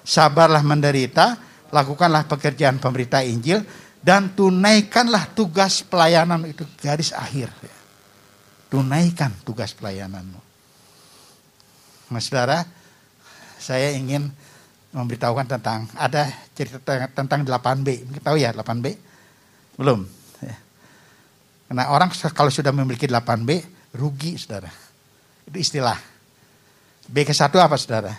Sabarlah 0.00 0.64
menderita, 0.64 1.36
lakukanlah 1.68 2.24
pekerjaan 2.24 2.80
pemberita 2.80 3.20
Injil, 3.20 3.60
dan 4.00 4.32
tunaikanlah 4.32 5.36
tugas 5.36 5.84
pelayanan 5.84 6.48
itu 6.48 6.64
garis 6.80 7.12
akhir. 7.12 7.52
Tunaikan 8.72 9.36
tugas 9.44 9.76
pelayananmu. 9.76 10.40
Mas 12.08 12.32
saudara, 12.32 12.64
saya 13.60 13.92
ingin 13.92 14.32
memberitahukan 14.92 15.44
tentang, 15.56 15.84
ada 16.00 16.32
cerita 16.56 16.80
tentang 17.12 17.44
8B. 17.44 18.08
Mungkin 18.08 18.22
tahu 18.24 18.36
ya 18.40 18.56
8B? 18.56 18.96
Belum. 19.76 20.23
Karena 21.74 21.90
orang 21.90 22.06
kalau 22.30 22.54
sudah 22.54 22.70
memiliki 22.70 23.10
8B, 23.10 23.66
rugi 23.98 24.38
saudara. 24.38 24.70
Itu 25.42 25.58
istilah. 25.58 25.98
B 27.10 27.26
ke 27.26 27.34
satu 27.34 27.58
apa 27.58 27.74
saudara? 27.74 28.14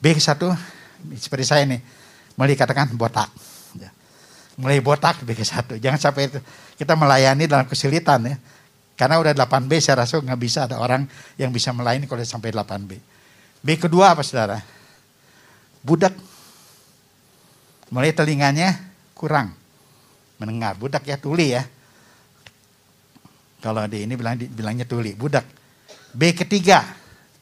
B 0.00 0.16
ke 0.16 0.22
satu 0.24 0.48
seperti 1.20 1.44
saya 1.44 1.68
nih, 1.68 1.76
mulai 2.40 2.56
katakan 2.56 2.88
botak. 2.96 3.28
Ya. 3.76 3.92
Mulai 4.56 4.80
botak 4.80 5.20
B 5.28 5.36
ke 5.36 5.44
satu. 5.44 5.76
Jangan 5.76 6.00
sampai 6.00 6.32
itu. 6.32 6.40
kita 6.80 6.96
melayani 6.96 7.44
dalam 7.44 7.68
kesulitan 7.68 8.24
ya. 8.24 8.40
Karena 8.96 9.20
udah 9.20 9.36
8B 9.36 9.76
saya 9.84 10.00
rasa 10.00 10.24
nggak 10.24 10.40
bisa 10.40 10.64
ada 10.64 10.80
orang 10.80 11.04
yang 11.36 11.52
bisa 11.52 11.68
melayani 11.76 12.08
kalau 12.08 12.24
sampai 12.24 12.48
8B. 12.48 12.96
B 13.60 13.68
kedua 13.76 14.16
apa 14.16 14.24
saudara? 14.24 14.56
Budak. 15.84 16.16
Mulai 17.92 18.16
telinganya 18.16 18.72
kurang 19.12 19.52
mendengar. 20.40 20.80
Budak 20.80 21.04
ya 21.04 21.20
tuli 21.20 21.52
ya. 21.52 21.68
Kalau 23.60 23.84
di 23.84 24.08
ini 24.08 24.16
bilang 24.16 24.40
bilangnya 24.40 24.88
tuli, 24.88 25.12
budak. 25.12 25.44
B 26.16 26.32
ketiga, 26.32 26.82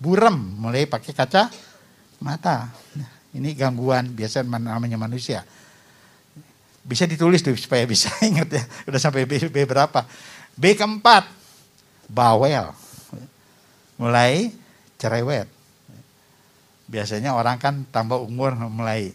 burem, 0.02 0.34
mulai 0.58 0.84
pakai 0.84 1.14
kaca 1.14 1.48
mata. 2.18 2.74
Ini 3.32 3.54
gangguan 3.54 4.12
biasa 4.12 4.42
namanya 4.42 4.98
manusia. 4.98 5.46
Bisa 6.82 7.06
ditulis 7.06 7.44
tuh 7.44 7.54
supaya 7.54 7.86
bisa 7.86 8.10
ingat 8.28 8.48
ya. 8.50 8.64
Udah 8.90 9.00
sampai 9.00 9.24
B, 9.30 9.38
B 9.46 9.56
berapa. 9.62 10.02
B 10.58 10.74
keempat, 10.74 11.30
bawel. 12.10 12.74
Mulai 13.94 14.50
cerewet. 14.98 15.46
Biasanya 16.88 17.36
orang 17.36 17.60
kan 17.62 17.86
tambah 17.94 18.18
umur 18.18 18.56
mulai. 18.56 19.14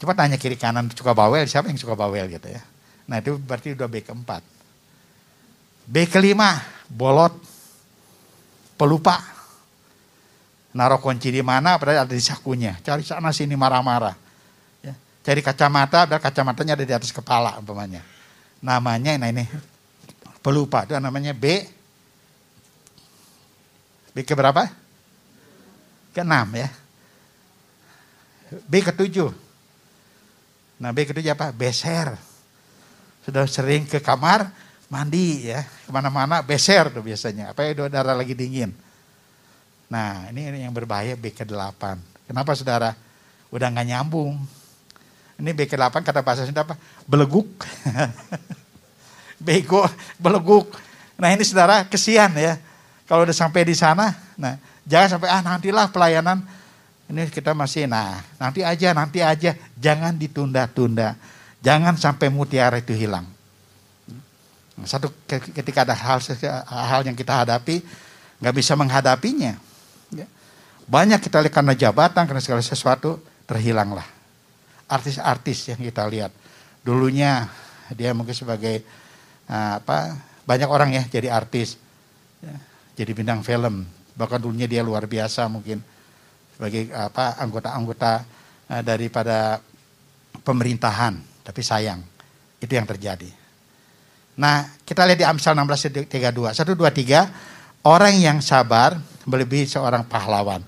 Coba 0.00 0.16
tanya 0.16 0.40
kiri 0.40 0.56
kanan 0.56 0.88
suka 0.92 1.12
bawel, 1.12 1.44
siapa 1.44 1.68
yang 1.68 1.80
suka 1.80 1.92
bawel 1.92 2.24
gitu 2.30 2.48
ya. 2.48 2.62
Nah 3.10 3.20
itu 3.20 3.36
berarti 3.36 3.74
udah 3.76 3.88
B 3.90 4.00
keempat. 4.00 4.55
B 5.86 6.10
kelima, 6.10 6.58
bolot, 6.90 7.32
pelupa. 8.74 9.22
Naruh 10.76 11.00
kunci 11.00 11.32
di 11.32 11.40
mana, 11.40 11.78
padahal 11.80 12.04
ada 12.04 12.12
di 12.12 12.20
sakunya. 12.20 12.76
Cari 12.84 13.00
sana 13.06 13.32
sini 13.32 13.56
marah-marah. 13.56 14.12
Ya. 14.84 14.92
Cari 15.24 15.40
kacamata, 15.40 16.04
padahal 16.04 16.20
kacamatanya 16.20 16.76
ada 16.76 16.84
di 16.84 16.92
atas 16.92 17.14
kepala 17.14 17.56
umpamanya. 17.56 18.04
Namanya, 18.60 19.16
nah 19.16 19.30
ini, 19.30 19.46
pelupa. 20.44 20.84
Itu 20.84 20.98
namanya 20.98 21.32
B. 21.32 21.64
B 24.12 24.16
ke 24.26 24.36
berapa? 24.36 24.68
Ke 26.12 26.20
enam 26.26 26.50
ya. 26.52 26.68
B 28.68 28.84
ketujuh. 28.84 29.32
Nah 30.76 30.90
B 30.92 31.08
ketujuh 31.08 31.32
apa? 31.32 31.50
Beser 31.56 32.14
sudah 33.26 33.42
sering 33.50 33.90
ke 33.90 33.98
kamar 33.98 34.46
mandi 34.86 35.50
ya. 35.50 35.62
Ke 35.62 35.90
mana-mana 35.90 36.42
beser 36.42 36.90
tuh 36.90 37.02
biasanya. 37.02 37.52
Apa 37.52 37.66
ya 37.66 37.86
darah 37.88 38.14
lagi 38.14 38.34
dingin. 38.34 38.72
Nah 39.86 40.30
ini 40.34 40.66
yang 40.66 40.74
berbahaya 40.74 41.14
B 41.14 41.30
ke-8 41.30 41.98
kenapa 42.26 42.50
saudara? 42.58 42.98
Udah 43.54 43.70
nggak 43.70 43.86
nyambung. 43.86 44.34
Ini 45.38 45.50
B 45.54 45.68
ke-8 45.70 46.02
kata 46.02 46.24
bahasa 46.26 46.42
Sunda 46.42 46.66
apa? 46.66 46.74
Beleguk. 47.06 47.46
Bego 49.46 49.84
beleguk. 50.16 50.72
Nah 51.20 51.30
ini 51.30 51.44
saudara 51.46 51.84
kesian 51.86 52.32
ya. 52.34 52.58
Kalau 53.06 53.22
udah 53.22 53.36
sampai 53.36 53.62
di 53.62 53.76
sana 53.76 54.16
nah 54.34 54.58
jangan 54.82 55.18
sampai 55.18 55.28
ah 55.30 55.42
nantilah 55.44 55.86
pelayanan. 55.92 56.42
Ini 57.06 57.30
kita 57.30 57.54
masih 57.54 57.86
nah 57.86 58.24
nanti 58.40 58.66
aja 58.66 58.90
nanti 58.90 59.22
aja. 59.22 59.54
Jangan 59.78 60.18
ditunda-tunda. 60.18 61.14
Jangan 61.62 61.94
sampai 61.94 62.26
mutiara 62.32 62.82
itu 62.82 62.96
hilang. 62.96 63.35
Satu 64.84 65.08
ketika 65.28 65.88
ada 65.88 65.96
hal 65.96 66.20
hal 66.68 67.00
yang 67.08 67.16
kita 67.16 67.32
hadapi, 67.46 67.80
nggak 68.44 68.54
bisa 68.60 68.76
menghadapinya. 68.76 69.56
Ya. 70.12 70.28
Banyak 70.84 71.24
kita 71.24 71.40
lihat 71.40 71.54
karena 71.56 71.72
jabatan, 71.72 72.28
karena 72.28 72.42
segala 72.44 72.60
sesuatu 72.60 73.16
terhilanglah. 73.48 74.04
Artis-artis 74.84 75.72
yang 75.72 75.80
kita 75.80 76.04
lihat, 76.04 76.30
dulunya 76.84 77.48
dia 77.96 78.12
mungkin 78.12 78.36
sebagai 78.36 78.84
uh, 79.48 79.80
apa 79.80 80.14
banyak 80.44 80.68
orang 80.68 80.92
ya 80.92 81.02
jadi 81.08 81.32
artis, 81.32 81.80
ya, 82.44 82.54
jadi 83.00 83.10
bintang 83.16 83.40
film. 83.40 83.88
Bahkan 84.12 84.44
dulunya 84.44 84.68
dia 84.68 84.84
luar 84.84 85.08
biasa 85.08 85.48
mungkin 85.48 85.80
sebagai 86.54 86.92
apa 86.92 87.40
anggota-anggota 87.40 88.12
uh, 88.70 88.82
daripada 88.84 89.58
pemerintahan 90.44 91.16
tapi 91.42 91.64
sayang, 91.64 92.04
itu 92.60 92.72
yang 92.76 92.84
terjadi. 92.84 93.45
Nah, 94.36 94.68
kita 94.84 95.08
lihat 95.08 95.18
di 95.18 95.26
Amsal 95.26 95.56
16 95.56 96.08
32. 96.12 96.52
1 96.52 96.76
2 96.76 96.76
3, 96.76 97.88
orang 97.88 98.14
yang 98.20 98.38
sabar 98.44 99.00
melebihi 99.24 99.64
seorang 99.64 100.04
pahlawan. 100.04 100.60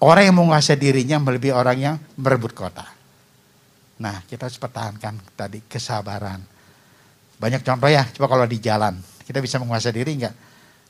Orang 0.00 0.22
yang 0.24 0.36
menguasai 0.38 0.80
dirinya 0.80 1.20
melebihi 1.20 1.52
orang 1.52 1.76
yang 1.76 1.96
merebut 2.16 2.56
kota. 2.56 2.88
Nah, 4.00 4.24
kita 4.24 4.48
harus 4.48 4.56
pertahankan 4.56 5.20
tadi 5.36 5.60
kesabaran. 5.68 6.40
Banyak 7.36 7.60
contoh 7.60 7.88
ya, 7.90 8.08
coba 8.16 8.26
kalau 8.32 8.46
di 8.48 8.56
jalan, 8.56 8.96
kita 9.28 9.44
bisa 9.44 9.60
menguasai 9.60 9.92
diri 9.92 10.16
enggak? 10.16 10.34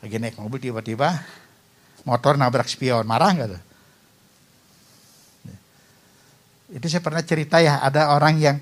Lagi 0.01 0.17
naik 0.23 0.39
mobil 0.39 0.63
tiba-tiba 0.63 1.19
motor 2.07 2.39
nabrak 2.39 2.71
spion, 2.71 3.03
marah 3.03 3.31
enggak 3.35 3.49
tuh? 3.59 3.63
Itu 6.71 6.87
saya 6.87 7.03
pernah 7.03 7.23
cerita 7.27 7.59
ya, 7.59 7.83
ada 7.83 8.15
orang 8.15 8.39
yang 8.39 8.57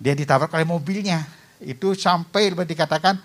dia 0.00 0.16
ditabrak 0.16 0.48
oleh 0.56 0.64
mobilnya. 0.64 1.20
Itu 1.62 1.94
sampai 1.94 2.52
dikatakan 2.52 3.18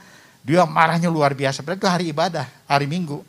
dia 0.47 0.63
marahnya 0.63 1.11
luar 1.11 1.35
biasa. 1.35 1.59
Berarti 1.59 1.83
itu 1.83 1.89
hari 1.89 2.05
ibadah, 2.15 2.47
hari 2.69 2.87
Minggu. 2.87 3.19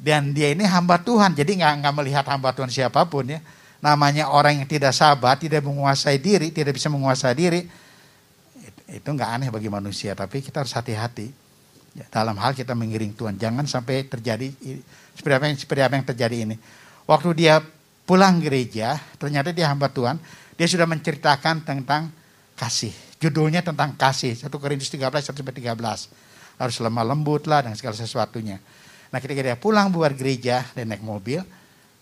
Dan 0.00 0.32
dia 0.32 0.48
ini 0.48 0.64
hamba 0.64 0.96
Tuhan, 0.96 1.36
jadi 1.36 1.60
nggak 1.60 1.72
nggak 1.84 1.94
melihat 2.00 2.24
hamba 2.24 2.56
Tuhan 2.56 2.72
siapa 2.72 3.04
pun 3.04 3.28
ya. 3.28 3.44
Namanya 3.84 4.32
orang 4.32 4.56
yang 4.56 4.68
tidak 4.68 4.96
sabar, 4.96 5.36
tidak 5.36 5.60
menguasai 5.60 6.16
diri, 6.16 6.48
tidak 6.48 6.80
bisa 6.80 6.88
menguasai 6.88 7.36
diri, 7.36 7.68
itu 8.88 9.08
nggak 9.08 9.28
aneh 9.28 9.48
bagi 9.52 9.68
manusia. 9.68 10.16
Tapi 10.16 10.40
kita 10.40 10.64
harus 10.64 10.72
hati-hati 10.72 11.28
ya, 11.92 12.08
dalam 12.08 12.32
hal 12.40 12.56
kita 12.56 12.72
mengiring 12.72 13.12
Tuhan. 13.12 13.36
Jangan 13.36 13.68
sampai 13.68 14.08
terjadi 14.08 14.48
seperti 15.12 15.34
apa 15.36 15.44
yang, 15.52 15.56
seperti 15.60 15.82
apa 15.84 15.94
yang 16.00 16.06
terjadi 16.08 16.36
ini. 16.48 16.56
Waktu 17.04 17.28
dia 17.36 17.60
pulang 18.08 18.40
gereja, 18.40 18.96
ternyata 19.20 19.52
dia 19.52 19.68
hamba 19.68 19.92
Tuhan, 19.92 20.16
dia 20.56 20.64
sudah 20.64 20.88
menceritakan 20.88 21.60
tentang 21.60 22.08
kasih. 22.56 23.09
Judulnya 23.20 23.60
tentang 23.60 23.92
kasih. 24.00 24.32
1 24.32 24.48
Korintus 24.48 24.88
13 24.88 25.28
sampai 25.28 25.52
13. 25.52 25.76
Harus 26.56 26.76
lemah 26.80 27.04
lembut 27.04 27.44
lah 27.44 27.68
dan 27.68 27.76
segala 27.76 27.92
sesuatunya. 27.92 28.56
Nah 29.12 29.18
ketika 29.20 29.44
dia 29.44 29.56
pulang 29.60 29.92
buat 29.92 30.16
gereja 30.16 30.64
dan 30.72 30.88
naik 30.90 31.04
mobil, 31.04 31.44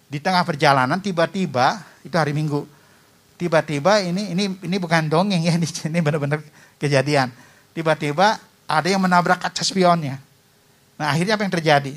Di 0.09 0.17
tengah 0.25 0.41
perjalanan 0.41 0.97
tiba-tiba 1.05 1.85
itu 2.01 2.17
hari 2.17 2.33
Minggu. 2.33 2.65
Tiba-tiba 3.37 4.01
ini 4.01 4.33
ini 4.33 4.49
ini 4.65 4.77
bukan 4.81 5.05
dongeng 5.05 5.45
ya, 5.45 5.53
ini 5.93 6.01
benar-benar 6.01 6.41
kejadian. 6.81 7.29
Tiba-tiba 7.77 8.41
ada 8.65 8.89
yang 8.89 9.05
menabrak 9.05 9.37
kaca 9.37 9.61
spionnya. 9.61 10.17
Nah 10.97 11.13
akhirnya 11.13 11.37
apa 11.37 11.45
yang 11.45 11.53
terjadi? 11.53 11.93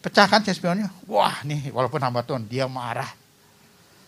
Pecahkan 0.00 0.40
kaca 0.40 0.56
spionnya. 0.56 0.88
Wah 1.04 1.36
nih 1.44 1.68
walaupun 1.68 2.00
hamba 2.00 2.24
Tuhan 2.24 2.48
dia 2.48 2.64
marah. 2.64 3.12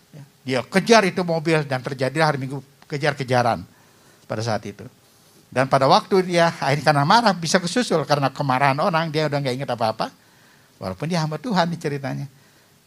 Ya, 0.09 0.23
dia 0.41 0.59
kejar 0.65 1.05
itu 1.05 1.21
mobil 1.21 1.61
dan 1.61 1.85
terjadi 1.85 2.25
hari 2.25 2.41
Minggu 2.41 2.57
kejar-kejaran 2.89 3.69
pada 4.31 4.39
saat 4.39 4.63
itu. 4.63 4.87
Dan 5.51 5.67
pada 5.67 5.83
waktu 5.91 6.31
dia 6.31 6.47
akhirnya 6.47 6.87
karena 6.87 7.03
marah 7.03 7.35
bisa 7.35 7.59
kesusul 7.59 8.07
karena 8.07 8.31
kemarahan 8.31 8.79
orang 8.79 9.11
dia 9.11 9.27
udah 9.27 9.35
nggak 9.43 9.55
ingat 9.59 9.69
apa-apa. 9.75 10.07
Walaupun 10.79 11.11
dia 11.11 11.19
hamba 11.19 11.35
Tuhan 11.35 11.67
nih 11.75 11.79
ceritanya. 11.83 12.27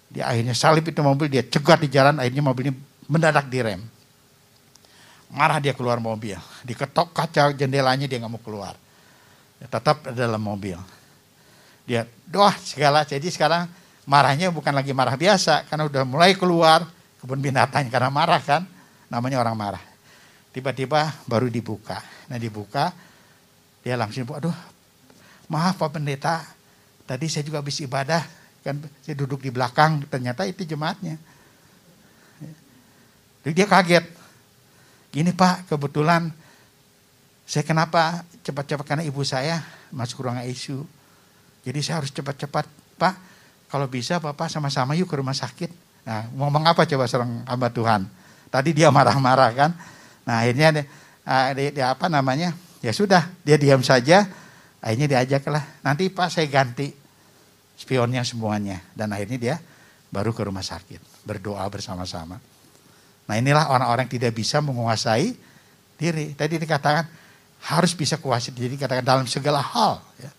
Dia 0.08 0.32
akhirnya 0.32 0.56
salib 0.56 0.88
itu 0.88 1.04
mobil 1.04 1.28
dia 1.28 1.44
cegat 1.44 1.84
di 1.84 1.92
jalan 1.92 2.16
akhirnya 2.16 2.40
mobil 2.40 2.72
ini 2.72 2.74
mendadak 3.04 3.52
direm. 3.52 3.84
Marah 5.28 5.60
dia 5.60 5.76
keluar 5.76 6.00
mobil. 6.00 6.40
Diketok 6.64 7.12
kaca 7.12 7.52
jendelanya 7.52 8.08
dia 8.08 8.16
nggak 8.16 8.32
mau 8.32 8.40
keluar. 8.40 8.72
Dia 9.60 9.68
tetap 9.68 10.08
dalam 10.16 10.40
mobil. 10.40 10.80
Dia 11.84 12.08
doa 12.24 12.56
segala. 12.64 13.04
Jadi 13.04 13.28
sekarang 13.28 13.68
marahnya 14.08 14.48
bukan 14.48 14.72
lagi 14.72 14.96
marah 14.96 15.20
biasa 15.20 15.68
karena 15.68 15.84
udah 15.84 16.02
mulai 16.08 16.32
keluar 16.32 16.88
kebun 17.20 17.44
binatang 17.44 17.92
karena 17.92 18.08
marah 18.08 18.40
kan. 18.40 18.64
Namanya 19.12 19.44
orang 19.44 19.52
marah. 19.52 19.93
Tiba-tiba 20.54 21.26
baru 21.26 21.50
dibuka. 21.50 21.98
Nah 22.30 22.38
dibuka, 22.38 22.94
dia 23.82 23.98
langsung, 23.98 24.22
aduh 24.30 24.54
maaf 25.50 25.74
Pak 25.76 25.98
Pendeta, 25.98 26.46
tadi 27.04 27.26
saya 27.26 27.42
juga 27.42 27.58
habis 27.58 27.82
ibadah, 27.82 28.22
kan 28.62 28.78
saya 29.02 29.18
duduk 29.18 29.42
di 29.42 29.50
belakang, 29.50 30.06
ternyata 30.06 30.46
itu 30.46 30.62
jemaatnya. 30.62 31.18
Jadi 33.44 33.52
dia 33.52 33.66
kaget. 33.68 34.06
Gini 35.12 35.34
Pak, 35.36 35.68
kebetulan 35.68 36.32
saya 37.44 37.60
kenapa 37.66 38.24
cepat-cepat 38.40 38.84
karena 38.88 39.04
ibu 39.04 39.20
saya 39.20 39.60
masuk 39.92 40.24
ruang 40.24 40.40
ICU. 40.40 40.80
Jadi 41.60 41.78
saya 41.84 42.00
harus 42.00 42.08
cepat-cepat, 42.14 42.64
Pak, 42.96 43.14
kalau 43.68 43.84
bisa 43.90 44.16
Bapak 44.16 44.48
sama-sama 44.48 44.96
yuk 44.96 45.12
ke 45.12 45.20
rumah 45.20 45.36
sakit. 45.36 45.68
Nah, 46.08 46.28
ngomong 46.32 46.64
apa 46.64 46.88
coba 46.88 47.04
seorang 47.04 47.44
hamba 47.44 47.68
Tuhan? 47.68 48.08
Tadi 48.48 48.70
dia 48.72 48.88
marah-marah 48.88 49.50
kan, 49.52 49.70
Nah 50.24 50.44
akhirnya 50.44 50.68
dia, 50.80 50.84
uh, 51.28 51.48
dia, 51.52 51.70
dia 51.72 51.86
apa 51.92 52.08
namanya? 52.08 52.56
Ya 52.84 52.92
sudah, 52.92 53.28
dia 53.44 53.56
diam 53.56 53.80
saja. 53.80 54.28
Akhirnya 54.84 55.16
diajaklah, 55.16 55.64
nanti 55.80 56.12
Pak 56.12 56.28
saya 56.28 56.44
ganti 56.52 56.92
spionnya 57.76 58.20
semuanya. 58.20 58.84
Dan 58.92 59.12
akhirnya 59.16 59.38
dia 59.40 59.56
baru 60.12 60.36
ke 60.36 60.44
rumah 60.44 60.64
sakit, 60.64 61.24
berdoa 61.24 61.64
bersama-sama. 61.72 62.36
Nah 63.24 63.34
inilah 63.40 63.72
orang-orang 63.72 64.04
tidak 64.04 64.36
bisa 64.36 64.60
menguasai 64.60 65.32
diri. 65.96 66.36
Tadi 66.36 66.60
dikatakan 66.60 67.04
harus 67.72 67.96
bisa 67.96 68.20
kuasai 68.20 68.52
diri, 68.52 68.76
katakan 68.76 69.04
dalam 69.04 69.24
segala 69.24 69.64
hal. 69.64 70.04
Ya. 70.20 70.30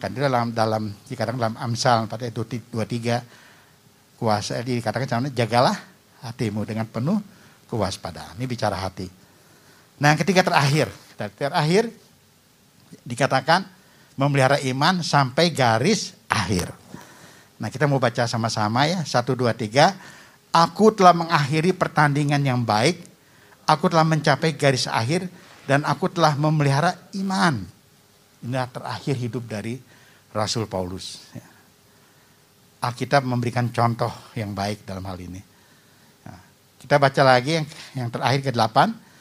Kan 0.00 0.16
dalam 0.16 0.54
dalam 0.54 0.94
dikatakan 1.10 1.36
dalam 1.36 1.56
Amsal 1.60 2.08
4 2.08 2.30
ayat 2.30 2.34
23 2.72 4.16
kuasa 4.16 4.62
dikatakan 4.62 5.28
jagalah 5.34 5.76
hatimu 6.24 6.64
dengan 6.64 6.86
penuh 6.88 7.20
kewaspadaan. 7.68 8.38
Ini 8.40 8.46
bicara 8.48 8.80
hati. 8.80 9.19
Nah, 10.00 10.16
ketiga 10.16 10.40
terakhir, 10.40 10.88
terakhir 11.36 11.92
dikatakan 13.04 13.68
memelihara 14.16 14.56
iman 14.72 15.04
sampai 15.04 15.52
garis 15.52 16.16
akhir. 16.24 16.72
Nah, 17.60 17.68
kita 17.68 17.84
mau 17.84 18.00
baca 18.00 18.24
sama-sama 18.24 18.88
ya. 18.88 19.04
Satu, 19.04 19.36
dua, 19.36 19.52
tiga. 19.52 19.92
Aku 20.56 20.88
telah 20.96 21.12
mengakhiri 21.12 21.76
pertandingan 21.76 22.40
yang 22.40 22.64
baik. 22.64 23.04
Aku 23.68 23.92
telah 23.92 24.08
mencapai 24.08 24.56
garis 24.56 24.88
akhir. 24.88 25.28
Dan 25.68 25.84
aku 25.84 26.08
telah 26.08 26.32
memelihara 26.32 26.96
iman. 27.20 27.60
Inilah 28.40 28.72
terakhir 28.72 29.14
hidup 29.20 29.44
dari 29.44 29.76
Rasul 30.32 30.64
Paulus. 30.64 31.28
Ya. 31.36 31.44
Alkitab 32.88 33.28
memberikan 33.28 33.68
contoh 33.68 34.08
yang 34.32 34.56
baik 34.56 34.88
dalam 34.88 35.04
hal 35.04 35.20
ini. 35.20 35.44
Nah, 36.24 36.40
kita 36.80 36.96
baca 36.96 37.20
lagi 37.20 37.60
yang, 37.60 37.66
yang 37.92 38.08
terakhir 38.08 38.48
ke-8. 38.48 38.76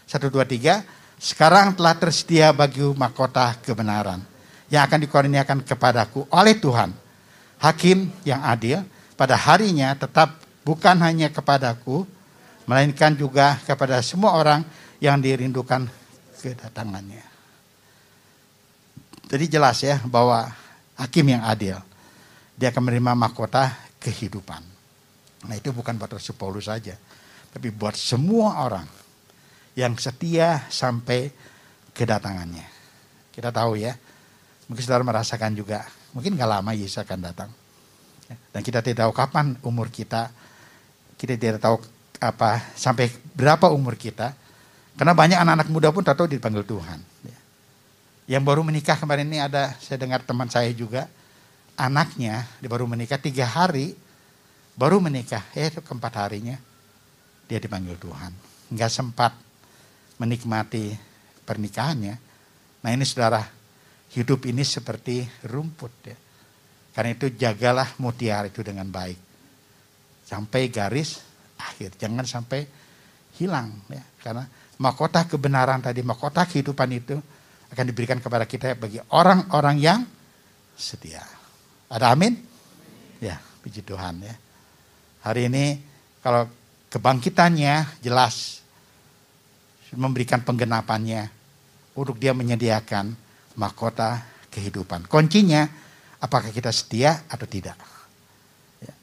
Satu, 0.10 0.34
dua, 0.34 0.42
tiga. 0.42 0.82
Sekarang 1.22 1.78
telah 1.78 1.94
tersedia 1.94 2.50
bagi 2.50 2.82
mahkota 2.82 3.54
kebenaran 3.62 4.26
yang 4.74 4.82
akan 4.90 5.06
dikurniakan 5.06 5.62
kepadaku 5.62 6.26
oleh 6.34 6.58
Tuhan. 6.58 6.90
Hakim 7.62 8.10
yang 8.26 8.42
adil 8.42 8.82
pada 9.14 9.38
harinya 9.38 9.94
tetap 9.94 10.42
bukan 10.66 10.98
hanya 11.06 11.30
kepadaku, 11.30 12.10
melainkan 12.66 13.14
juga 13.14 13.62
kepada 13.70 14.02
semua 14.02 14.34
orang 14.34 14.66
yang 14.98 15.22
dirindukan 15.22 15.86
kedatangannya. 16.42 17.22
Jadi 19.30 19.46
jelas 19.46 19.78
ya 19.86 20.02
bahwa 20.10 20.50
hakim 20.98 21.38
yang 21.38 21.46
adil, 21.46 21.78
dia 22.58 22.74
akan 22.74 22.82
menerima 22.82 23.14
mahkota 23.14 23.78
kehidupan. 24.02 24.66
Nah 25.46 25.54
itu 25.54 25.70
bukan 25.70 26.02
buat 26.02 26.18
Rasul 26.18 26.34
Paulus 26.34 26.66
saja, 26.66 26.98
tapi 27.54 27.70
buat 27.70 27.94
semua 27.94 28.66
orang 28.66 28.90
yang 29.78 29.94
setia 29.98 30.66
sampai 30.70 31.30
kedatangannya. 31.94 32.66
Kita 33.34 33.52
tahu 33.54 33.80
ya, 33.80 33.96
mungkin 34.70 34.84
saudara 34.84 35.04
merasakan 35.04 35.56
juga, 35.56 35.86
mungkin 36.16 36.38
gak 36.38 36.50
lama 36.50 36.72
Yesus 36.74 37.02
akan 37.02 37.20
datang. 37.20 37.50
Dan 38.54 38.62
kita 38.62 38.86
tidak 38.86 39.10
tahu 39.10 39.14
kapan 39.14 39.58
umur 39.66 39.90
kita, 39.90 40.30
kita 41.18 41.34
tidak 41.36 41.60
tahu 41.60 41.82
apa 42.22 42.76
sampai 42.78 43.10
berapa 43.34 43.72
umur 43.74 43.98
kita. 43.98 44.36
Karena 45.00 45.16
banyak 45.16 45.40
anak-anak 45.40 45.68
muda 45.72 45.90
pun 45.96 46.04
tahu 46.04 46.28
dipanggil 46.28 46.68
Tuhan. 46.68 47.00
Yang 48.30 48.44
baru 48.46 48.62
menikah 48.62 49.00
kemarin 49.00 49.26
ini 49.26 49.42
ada, 49.42 49.74
saya 49.82 49.98
dengar 49.98 50.22
teman 50.22 50.46
saya 50.52 50.70
juga, 50.70 51.10
anaknya 51.74 52.46
dia 52.62 52.70
baru 52.70 52.86
menikah 52.86 53.18
tiga 53.18 53.48
hari, 53.48 53.98
baru 54.78 55.02
menikah, 55.02 55.42
eh 55.58 55.74
keempat 55.74 56.14
harinya 56.20 56.60
dia 57.50 57.58
dipanggil 57.58 57.98
Tuhan. 57.98 58.30
Nggak 58.70 58.92
sempat 58.94 59.34
menikmati 60.20 60.94
pernikahannya. 61.48 62.16
Nah 62.86 62.90
ini 62.92 63.04
saudara, 63.08 63.42
hidup 64.14 64.46
ini 64.46 64.62
seperti 64.62 65.26
rumput 65.48 65.94
ya. 66.06 66.18
Karena 66.94 67.16
itu 67.16 67.32
jagalah 67.34 67.96
mutiara 68.04 68.52
itu 68.52 68.60
dengan 68.60 68.92
baik. 68.92 69.18
Sampai 70.28 70.70
garis 70.70 71.24
akhir, 71.58 71.96
jangan 71.98 72.28
sampai 72.28 72.68
hilang 73.40 73.72
ya. 73.90 74.04
Karena 74.20 74.44
mahkota 74.78 75.26
kebenaran 75.26 75.80
tadi, 75.80 76.04
mahkota 76.04 76.44
kehidupan 76.46 76.90
itu 76.92 77.16
akan 77.70 77.86
diberikan 77.86 78.20
kepada 78.20 78.44
kita 78.44 78.76
bagi 78.76 79.00
orang-orang 79.16 79.78
yang 79.80 80.00
setia. 80.76 81.24
Ada 81.90 82.14
amin? 82.14 82.36
Ya, 83.24 83.40
puji 83.64 83.82
Tuhan 83.82 84.22
ya. 84.26 84.36
Hari 85.24 85.52
ini 85.52 85.66
kalau 86.24 86.48
kebangkitannya 86.90 88.02
jelas 88.02 88.64
memberikan 89.94 90.42
penggenapannya 90.46 91.30
untuk 91.98 92.22
dia 92.22 92.36
menyediakan 92.36 93.14
mahkota 93.58 94.22
kehidupan. 94.54 95.10
Kuncinya 95.10 95.66
apakah 96.22 96.54
kita 96.54 96.70
setia 96.70 97.26
atau 97.26 97.48
tidak. 97.50 97.76
Ya. 98.84 98.94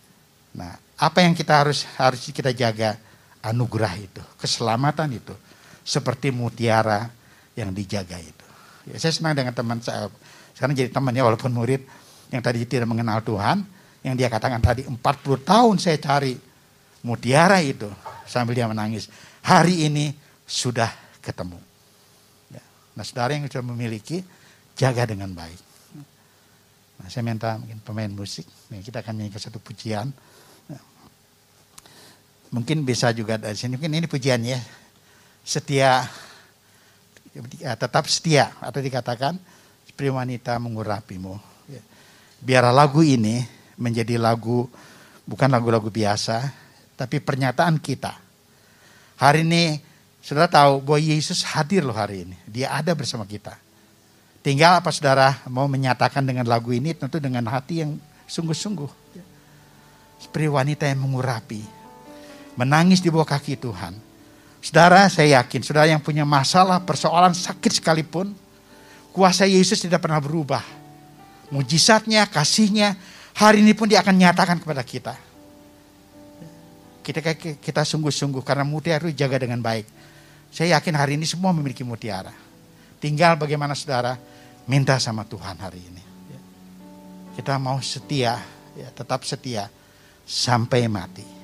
Nah, 0.56 0.72
apa 0.96 1.18
yang 1.22 1.36
kita 1.36 1.66
harus 1.66 1.84
harus 1.98 2.24
kita 2.30 2.54
jaga 2.54 2.96
anugerah 3.42 3.94
itu, 3.98 4.22
keselamatan 4.40 5.18
itu, 5.18 5.34
seperti 5.82 6.34
mutiara 6.34 7.10
yang 7.54 7.70
dijaga 7.70 8.18
itu. 8.18 8.46
Ya, 8.86 8.96
saya 9.02 9.12
senang 9.14 9.34
dengan 9.34 9.54
teman 9.54 9.78
saya, 9.82 10.10
sekarang 10.54 10.74
jadi 10.74 10.90
temannya 10.90 11.22
walaupun 11.22 11.50
murid 11.50 11.82
yang 12.30 12.42
tadi 12.42 12.62
tidak 12.66 12.90
mengenal 12.90 13.22
Tuhan, 13.22 13.62
yang 14.06 14.14
dia 14.14 14.30
katakan 14.30 14.62
tadi 14.62 14.86
40 14.86 14.98
tahun 15.42 15.74
saya 15.82 15.98
cari 15.98 16.38
mutiara 17.02 17.58
itu 17.62 17.90
sambil 18.26 18.54
dia 18.54 18.66
menangis. 18.66 19.10
Hari 19.46 19.86
ini 19.86 20.25
sudah 20.46 20.88
ketemu. 21.20 21.58
Ya. 22.54 22.62
Nah 22.94 23.04
saudara 23.04 23.34
yang 23.34 23.44
sudah 23.50 23.66
memiliki, 23.66 24.22
jaga 24.78 25.04
dengan 25.04 25.34
baik. 25.34 25.60
Nah, 26.96 27.12
saya 27.12 27.28
minta 27.28 27.60
mungkin 27.60 27.76
pemain 27.84 28.08
musik, 28.08 28.48
nah, 28.72 28.80
kita 28.80 29.04
akan 29.04 29.20
nyanyikan 29.20 29.42
satu 29.42 29.60
pujian. 29.60 30.08
Ya. 30.70 30.80
Mungkin 32.54 32.88
bisa 32.88 33.12
juga 33.12 33.36
dari 33.36 33.52
sini, 33.52 33.76
mungkin 33.76 33.92
ini 34.00 34.08
pujian 34.08 34.40
ya. 34.40 34.56
Setia, 35.44 36.08
ya, 37.60 37.72
tetap 37.76 38.08
setia, 38.08 38.48
atau 38.64 38.80
dikatakan, 38.80 39.36
seperti 39.84 40.08
wanita 40.08 40.56
mengurapimu. 40.56 41.36
Biar 42.40 42.68
lagu 42.72 43.00
ini 43.00 43.44
menjadi 43.76 44.20
lagu, 44.20 44.68
bukan 45.28 45.48
lagu-lagu 45.52 45.88
biasa, 45.88 46.52
tapi 46.96 47.20
pernyataan 47.20 47.80
kita. 47.80 48.12
Hari 49.16 49.44
ini 49.44 49.80
Saudara 50.26 50.50
tahu 50.50 50.82
bahwa 50.82 50.98
Yesus 50.98 51.46
hadir 51.46 51.86
loh 51.86 51.94
hari 51.94 52.26
ini. 52.26 52.34
Dia 52.50 52.74
ada 52.74 52.90
bersama 52.98 53.22
kita. 53.22 53.54
Tinggal 54.42 54.82
apa 54.82 54.90
saudara 54.90 55.38
mau 55.46 55.70
menyatakan 55.70 56.18
dengan 56.26 56.42
lagu 56.50 56.74
ini 56.74 56.90
tentu 56.98 57.22
dengan 57.22 57.46
hati 57.46 57.86
yang 57.86 57.94
sungguh-sungguh. 58.26 58.90
Seperti 60.18 60.50
wanita 60.50 60.82
yang 60.90 61.06
mengurapi. 61.06 61.62
Menangis 62.58 62.98
di 62.98 63.06
bawah 63.06 63.22
kaki 63.22 63.54
Tuhan. 63.54 63.94
Saudara, 64.58 65.06
saya 65.06 65.38
yakin, 65.38 65.62
saudara 65.62 65.86
yang 65.94 66.02
punya 66.02 66.26
masalah, 66.26 66.82
persoalan 66.82 67.30
sakit 67.30 67.78
sekalipun, 67.78 68.34
kuasa 69.14 69.46
Yesus 69.46 69.78
tidak 69.78 70.02
pernah 70.02 70.18
berubah. 70.18 70.66
Mujizatnya, 71.54 72.26
kasihnya, 72.26 72.98
hari 73.30 73.62
ini 73.62 73.78
pun 73.78 73.86
dia 73.86 74.02
akan 74.02 74.18
nyatakan 74.18 74.58
kepada 74.58 74.82
kita. 74.82 75.14
Kita 77.06 77.22
kita 77.38 77.82
sungguh-sungguh 77.86 78.42
karena 78.42 78.66
mutiara 78.66 79.06
itu 79.06 79.14
jaga 79.14 79.38
dengan 79.38 79.62
baik. 79.62 79.95
Saya 80.50 80.80
yakin 80.80 80.94
hari 80.96 81.20
ini 81.20 81.28
semua 81.28 81.52
memiliki 81.52 81.84
mutiara. 81.84 82.32
Tinggal 82.96 83.36
bagaimana 83.36 83.76
saudara 83.76 84.16
minta 84.64 84.96
sama 84.96 85.22
Tuhan 85.28 85.60
hari 85.60 85.80
ini. 85.84 86.02
Kita 87.36 87.60
mau 87.60 87.76
setia, 87.84 88.40
ya, 88.72 88.88
tetap 88.96 89.20
setia 89.28 89.68
sampai 90.24 90.88
mati. 90.88 91.35